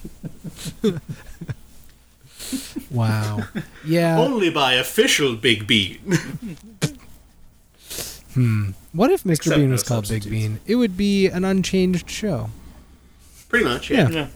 [2.91, 3.43] Wow.
[3.85, 4.17] Yeah.
[4.17, 5.99] Only by official Big Bean.
[8.33, 8.71] Hmm.
[8.93, 9.31] What if Mr.
[9.31, 10.29] Except Bean no was called Big.
[10.29, 10.59] Bean?
[10.65, 12.49] It would be an unchanged show.
[13.49, 14.09] Pretty much, yeah.
[14.09, 14.09] Yeah.
[14.09, 14.27] Yeah.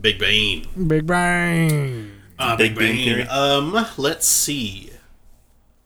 [0.00, 0.66] Big Bean.
[0.88, 2.12] Big Bean.
[2.38, 3.04] Uh, Big Big Bang Bang.
[3.04, 3.22] Theory.
[3.28, 4.90] Um, let's see.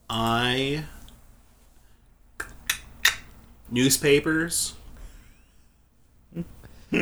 [0.08, 0.84] I
[3.70, 4.74] newspapers.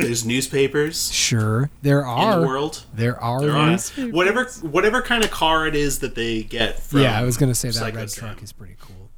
[0.01, 2.83] There's newspapers Sure, there are in the world.
[2.93, 3.41] There are.
[3.41, 3.77] There are
[4.11, 7.01] whatever whatever kind of car it is that they get from.
[7.01, 9.09] yeah, I was gonna say that Psycho red truck is pretty cool.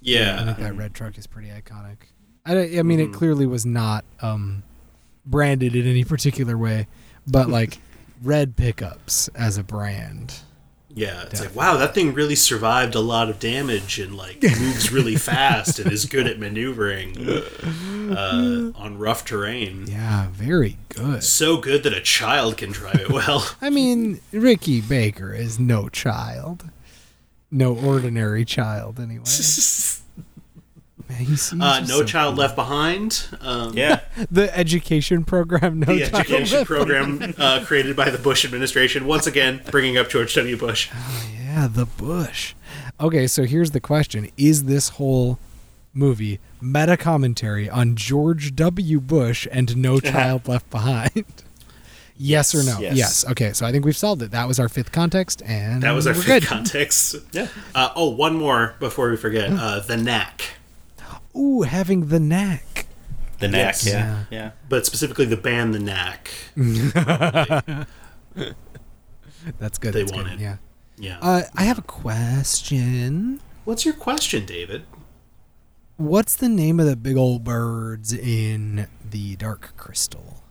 [0.00, 1.96] Yeah, I think that red truck is pretty iconic.
[2.44, 3.12] I, I mean, Mm-hmm.
[3.12, 4.64] it clearly was not um,
[5.24, 6.88] branded in any particular way,
[7.26, 7.78] but like
[8.22, 10.40] red pickups as a brand.
[10.94, 11.22] Yeah.
[11.22, 15.16] It's like wow, that thing really survived a lot of damage and like moves really
[15.16, 17.16] fast and is good at maneuvering
[18.16, 19.86] uh, on rough terrain.
[19.86, 21.22] Yeah, very good.
[21.24, 23.46] So good that a child can drive it well.
[23.60, 26.68] I mean, Ricky Baker is no child,
[27.50, 29.24] no ordinary child anyway.
[31.12, 32.40] Man, he's- he's Uh, no so Child cool.
[32.42, 33.26] Left Behind.
[33.40, 34.00] Um, Yeah.
[34.30, 35.80] The education program.
[35.80, 39.06] No the Child education Left program uh, created by the Bush administration.
[39.06, 40.56] Once again, bringing up George W.
[40.56, 40.90] Bush.
[41.44, 42.54] Yeah, the bush.
[43.00, 45.38] Okay, so here's the question: Is this whole
[45.94, 49.00] movie meta commentary on George W.
[49.00, 51.24] Bush and No Child Left Behind?
[52.16, 52.78] yes, or no?
[52.80, 53.26] Yes.
[53.28, 54.30] Okay, so I think we've solved it.
[54.30, 56.46] That was our fifth context, and That was our we're fifth good.
[56.46, 57.16] context.
[57.32, 57.48] Yeah.
[57.74, 59.50] Uh, oh, one more before we forget.
[59.52, 60.42] Uh, the Knack,
[61.36, 62.86] Ooh, having the knack.
[63.38, 63.74] The neck.
[63.82, 63.86] Yes.
[63.86, 64.24] Yeah.
[64.30, 64.50] Yeah.
[64.68, 66.30] but specifically the band The Knack.
[69.58, 69.92] That's good.
[69.94, 70.34] They that's want good.
[70.34, 70.40] it.
[70.40, 70.56] Yeah.
[70.96, 71.18] Yeah.
[71.20, 73.40] Uh, I have a question.
[73.64, 74.84] What's your question, David?
[75.96, 80.44] What's the name of the big old birds in the Dark Crystal?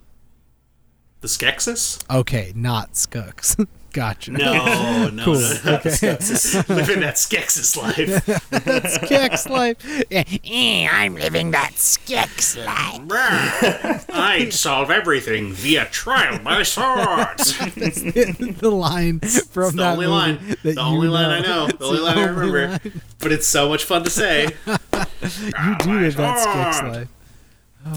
[1.21, 2.03] The Skeksis?
[2.13, 3.55] Okay, not skunks.
[3.91, 4.31] gotcha.
[4.31, 5.35] No, no, Cool.
[5.39, 5.73] no, no.
[5.75, 5.89] Okay.
[6.73, 8.25] Living that Skeksis life.
[8.49, 9.77] That's Skex life.
[10.11, 14.05] Eh, I'm living that Skex life.
[14.09, 17.57] I'd solve everything via trial by swords.
[17.57, 20.37] the line from It's the that only movie line.
[20.47, 21.67] that The you only line I know.
[21.67, 22.67] The It's only line I remember.
[22.69, 23.01] line.
[23.19, 24.43] But it's so much fun to say.
[24.43, 26.91] You do live that Skex sword.
[26.93, 27.07] life.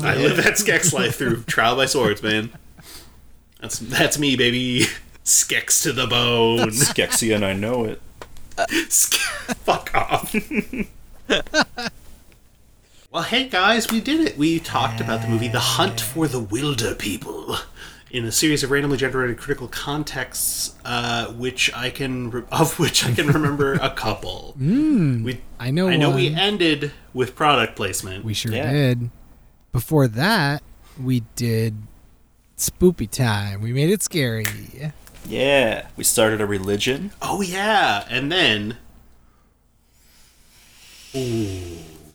[0.02, 2.50] I live that Skex life through trial by swords, man.
[3.60, 4.86] That's that's me, baby.
[5.24, 6.68] Skex to the bone.
[6.70, 8.00] Skexy and I know it.
[8.90, 9.14] Ske-
[9.64, 10.34] Fuck off.
[13.10, 14.36] well, hey guys, we did it.
[14.36, 17.60] We talked about the movie The Hunt for the Wilderpeople
[18.10, 23.04] in a series of randomly generated critical contexts, uh, which I can re- of which
[23.04, 24.54] I can remember a couple.
[24.58, 28.24] we, I know I know we ended with product placement.
[28.24, 28.70] We sure Yeah.
[28.72, 29.10] did.
[29.72, 30.62] Before that,
[31.02, 31.74] we did
[32.56, 33.60] Spoopy Time.
[33.62, 34.44] We made it scary.
[35.26, 35.86] Yeah.
[35.96, 37.12] We started a religion.
[37.22, 38.76] oh yeah, and then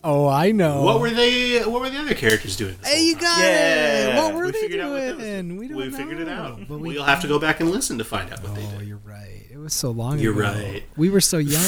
[0.02, 0.82] Oh, I know.
[0.82, 1.60] what were they?
[1.64, 2.76] What were the other characters doing?
[2.82, 3.22] this Hey, whole you time?
[3.22, 4.08] got Yeah.
[4.10, 4.16] it.
[4.24, 5.26] What were we they figured out what that was.
[5.26, 5.58] doing?
[5.58, 5.98] We don't we know.
[5.98, 6.60] figured it out.
[6.68, 8.74] But we We'll have to go back and listen to find out what they did.
[8.76, 8.88] Oh, did.
[8.88, 9.46] you're right.
[9.52, 10.24] It was so long ago.
[10.24, 10.84] You're right.
[10.98, 11.62] We were so young.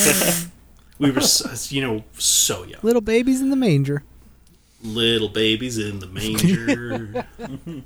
[0.99, 2.79] We were, so, uh, you know, so young.
[2.83, 4.03] Little babies in the manger.
[4.83, 7.25] Little babies in the manger.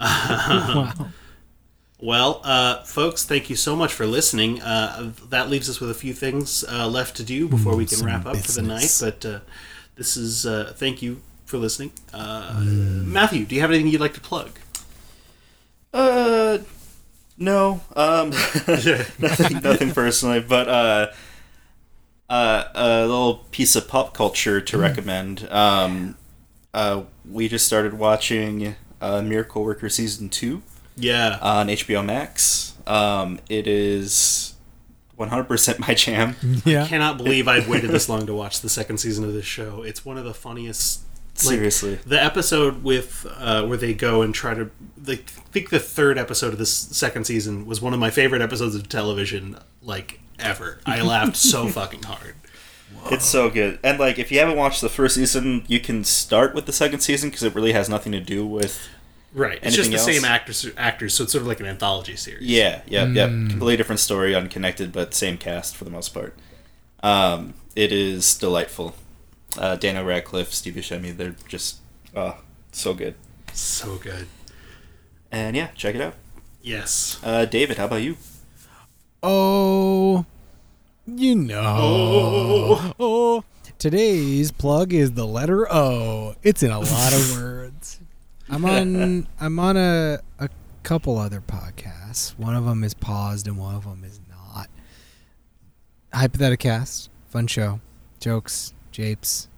[0.00, 0.92] wow.
[2.02, 4.60] Well, uh, folks, thank you so much for listening.
[4.60, 7.98] Uh, that leaves us with a few things uh, left to do before we can
[7.98, 8.98] some wrap up for the night.
[9.00, 9.40] But uh,
[9.94, 11.92] this is uh, thank you for listening.
[12.12, 14.50] Uh, Matthew, do you have anything you'd like to plug?
[15.94, 16.58] Uh,
[17.38, 17.82] no.
[17.94, 18.30] Um,
[18.68, 21.12] nothing, nothing personally, but uh,
[22.28, 25.46] uh, a little piece of pop culture to recommend.
[25.50, 26.16] Um,
[26.74, 30.62] uh, we just started watching uh, Miracle Worker season two
[30.96, 31.38] yeah.
[31.40, 32.74] on HBO Max.
[32.86, 34.54] Um, it is
[35.18, 36.36] 100% my jam.
[36.64, 36.86] Yeah.
[36.86, 39.82] cannot believe I've waited this long to watch the second season of this show.
[39.82, 41.02] It's one of the funniest.
[41.44, 41.94] like, Seriously.
[42.06, 44.70] the episode with uh, where they go and try to.
[44.96, 45.16] They, I
[45.52, 48.88] think the third episode of this second season was one of my favorite episodes of
[48.88, 50.80] television, like ever.
[50.86, 52.34] I laughed so fucking hard.
[53.10, 53.78] It's so good.
[53.82, 57.00] And like if you haven't watched the first season, you can start with the second
[57.00, 58.88] season because it really has nothing to do with
[59.34, 60.04] Right, it's just the else?
[60.04, 60.68] same actors.
[60.76, 62.42] Actors, so it's sort of like an anthology series.
[62.42, 63.26] Yeah, yeah, yeah.
[63.26, 66.36] Completely different story, unconnected, but same cast for the most part.
[67.02, 68.94] Um, it is delightful.
[69.56, 71.76] Uh, Daniel Radcliffe, Steve Buscemi, they're just
[72.14, 72.34] uh,
[72.72, 73.14] so good.
[73.52, 74.26] so good.
[75.30, 76.14] And yeah, check it out.
[76.60, 77.18] Yes.
[77.24, 78.16] Uh, David, how about you?
[79.22, 80.26] Oh,
[81.06, 81.62] you know.
[81.64, 82.92] Oh.
[83.00, 83.44] Oh.
[83.78, 86.34] Today's plug is the letter O.
[86.42, 87.98] It's in a lot of words.
[88.48, 89.26] I'm on.
[89.40, 90.48] I'm on a a
[90.82, 92.38] couple other podcasts.
[92.38, 94.68] One of them is paused, and one of them is not.
[96.12, 97.80] Hypotheticast, fun show,
[98.20, 99.48] jokes, japes,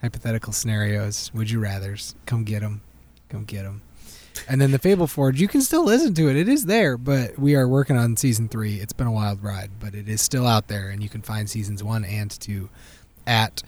[0.00, 2.14] hypothetical scenarios, would you rather's.
[2.26, 2.82] Come get them,
[3.28, 3.82] come get them.
[4.48, 6.36] And then the Fable Forge, you can still listen to it.
[6.36, 8.76] It is there, but we are working on season three.
[8.76, 11.48] It's been a wild ride, but it is still out there, and you can find
[11.48, 12.68] seasons one and two
[13.26, 13.62] at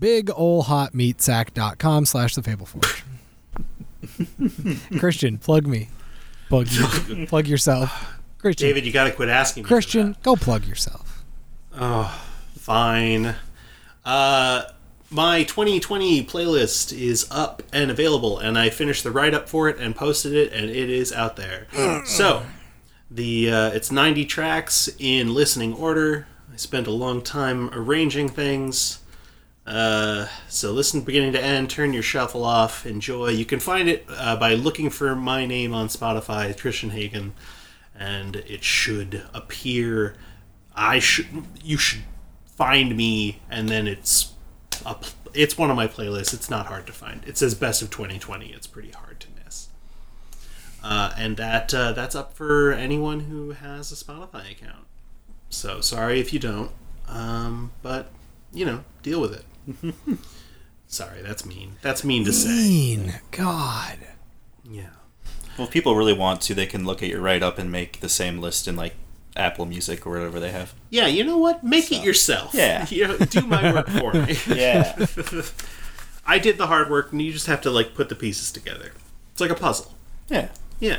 [0.00, 3.02] bigolhotmeatsack.com slash the Fable Forge.
[4.98, 5.88] Christian, plug me.
[6.48, 7.26] Plug you.
[7.28, 8.18] plug yourself.
[8.38, 8.68] Christian.
[8.68, 9.64] David, you got to quit asking me.
[9.64, 10.22] for Christian, that.
[10.22, 11.24] go plug yourself.
[11.74, 12.22] Oh,
[12.56, 13.36] fine.
[14.04, 14.62] Uh,
[15.10, 19.78] my 2020 playlist is up and available, and I finished the write up for it
[19.78, 21.66] and posted it, and it is out there.
[22.06, 22.44] so,
[23.10, 26.26] the uh, it's 90 tracks in listening order.
[26.52, 29.00] I spent a long time arranging things.
[29.66, 33.28] Uh, so listen beginning to end, turn your shuffle off, enjoy.
[33.28, 37.34] You can find it uh, by looking for my name on Spotify, Christian Hagen,
[37.94, 40.16] and it should appear.
[40.74, 41.26] I should
[41.62, 42.02] you should
[42.56, 44.32] find me, and then it's
[44.84, 44.96] a,
[45.34, 46.34] it's one of my playlists.
[46.34, 47.22] It's not hard to find.
[47.26, 48.46] It says best of 2020.
[48.48, 49.68] It's pretty hard to miss.
[50.82, 54.86] Uh, and that uh, that's up for anyone who has a Spotify account.
[55.50, 56.70] So sorry if you don't,
[57.08, 58.10] um, but
[58.52, 59.44] you know, deal with it.
[60.86, 61.76] sorry, that's mean.
[61.82, 62.48] That's mean to say.
[62.48, 63.14] Mean.
[63.30, 63.98] God.
[64.64, 64.90] Yeah.
[65.58, 68.00] Well, if people really want to, they can look at your write up and make
[68.00, 68.94] the same list in like
[69.36, 70.74] Apple Music or whatever they have.
[70.90, 71.62] Yeah, you know what?
[71.64, 72.54] Make it yourself.
[72.54, 72.86] Yeah.
[72.90, 74.36] You know, do my work for me.
[74.56, 75.06] Yeah.
[76.26, 78.92] I did the hard work, and you just have to like put the pieces together.
[79.32, 79.94] It's like a puzzle.
[80.28, 80.48] yeah.
[80.78, 80.98] Yeah.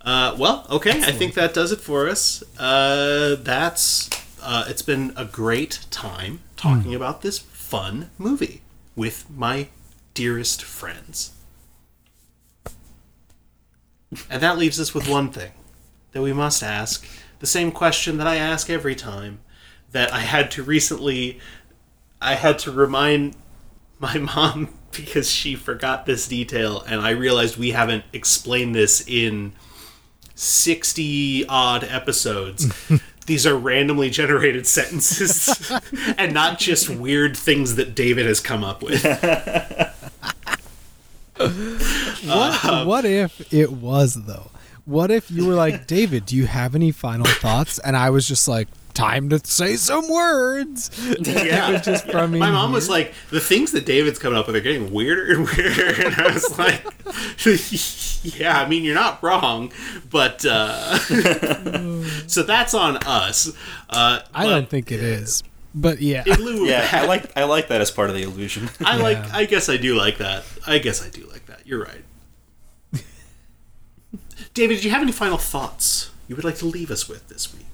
[0.00, 0.90] Uh, well, okay.
[1.02, 2.42] I think that does it for us.
[2.58, 4.08] Uh, that's.
[4.50, 8.62] Uh, it's been a great time talking about this fun movie
[8.96, 9.68] with my
[10.14, 11.32] dearest friends.
[14.30, 15.50] And that leaves us with one thing
[16.12, 17.06] that we must ask
[17.40, 19.40] the same question that I ask every time
[19.92, 21.40] that I had to recently
[22.18, 23.36] I had to remind
[23.98, 29.52] my mom because she forgot this detail and I realized we haven't explained this in
[30.34, 32.72] 60 odd episodes.
[33.28, 35.70] These are randomly generated sentences
[36.16, 39.04] and not just weird things that David has come up with.
[41.38, 44.50] What, um, what if it was though?
[44.86, 47.78] What if you were like, David, do you have any final thoughts?
[47.78, 48.66] And I was just like,
[48.98, 50.90] time to say some words.
[51.20, 51.68] Yeah.
[51.70, 54.46] it was just from My in mom was like, the things that David's coming up
[54.48, 56.06] with are getting weirder and weirder.
[56.06, 56.84] And I was like,
[58.38, 59.72] yeah, I mean, you're not wrong.
[60.10, 60.98] But, uh,
[62.26, 63.52] so that's on us.
[63.88, 65.42] Uh, I but don't think it is.
[65.74, 66.24] But yeah.
[66.26, 66.80] In lieu of Yeah.
[66.80, 68.68] that, I like I like that as part of the illusion.
[68.84, 69.18] I like.
[69.32, 70.42] I guess I do like that.
[70.66, 71.66] I guess I do like that.
[71.66, 72.02] You're right.
[74.54, 77.54] David, do you have any final thoughts you would like to leave us with this
[77.54, 77.67] week?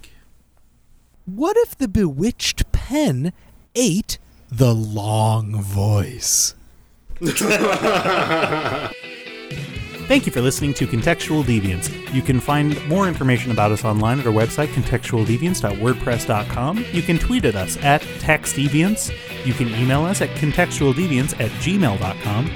[1.25, 3.33] What if the bewitched pen
[3.73, 4.19] ate
[4.51, 6.53] the long voice?
[10.07, 11.89] Thank you for listening to Contextual Deviance.
[12.13, 16.85] You can find more information about us online at our website, contextualdeviance.wordpress.com.
[16.91, 19.11] You can tweet at us at textdeviance.
[19.47, 22.51] You can email us at contextualdeviance at gmail.com.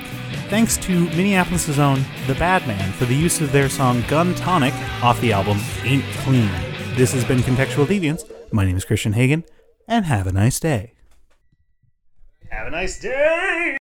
[0.49, 4.75] Thanks to Minneapolis' own The Bad Man for the use of their song Gun Tonic
[5.03, 6.51] off the album Ain't Clean.
[6.93, 8.29] This has been Contextual Deviance.
[8.51, 9.43] My name is Christian Hagen,
[9.87, 10.93] and have a nice day.
[12.49, 13.77] Have a nice day.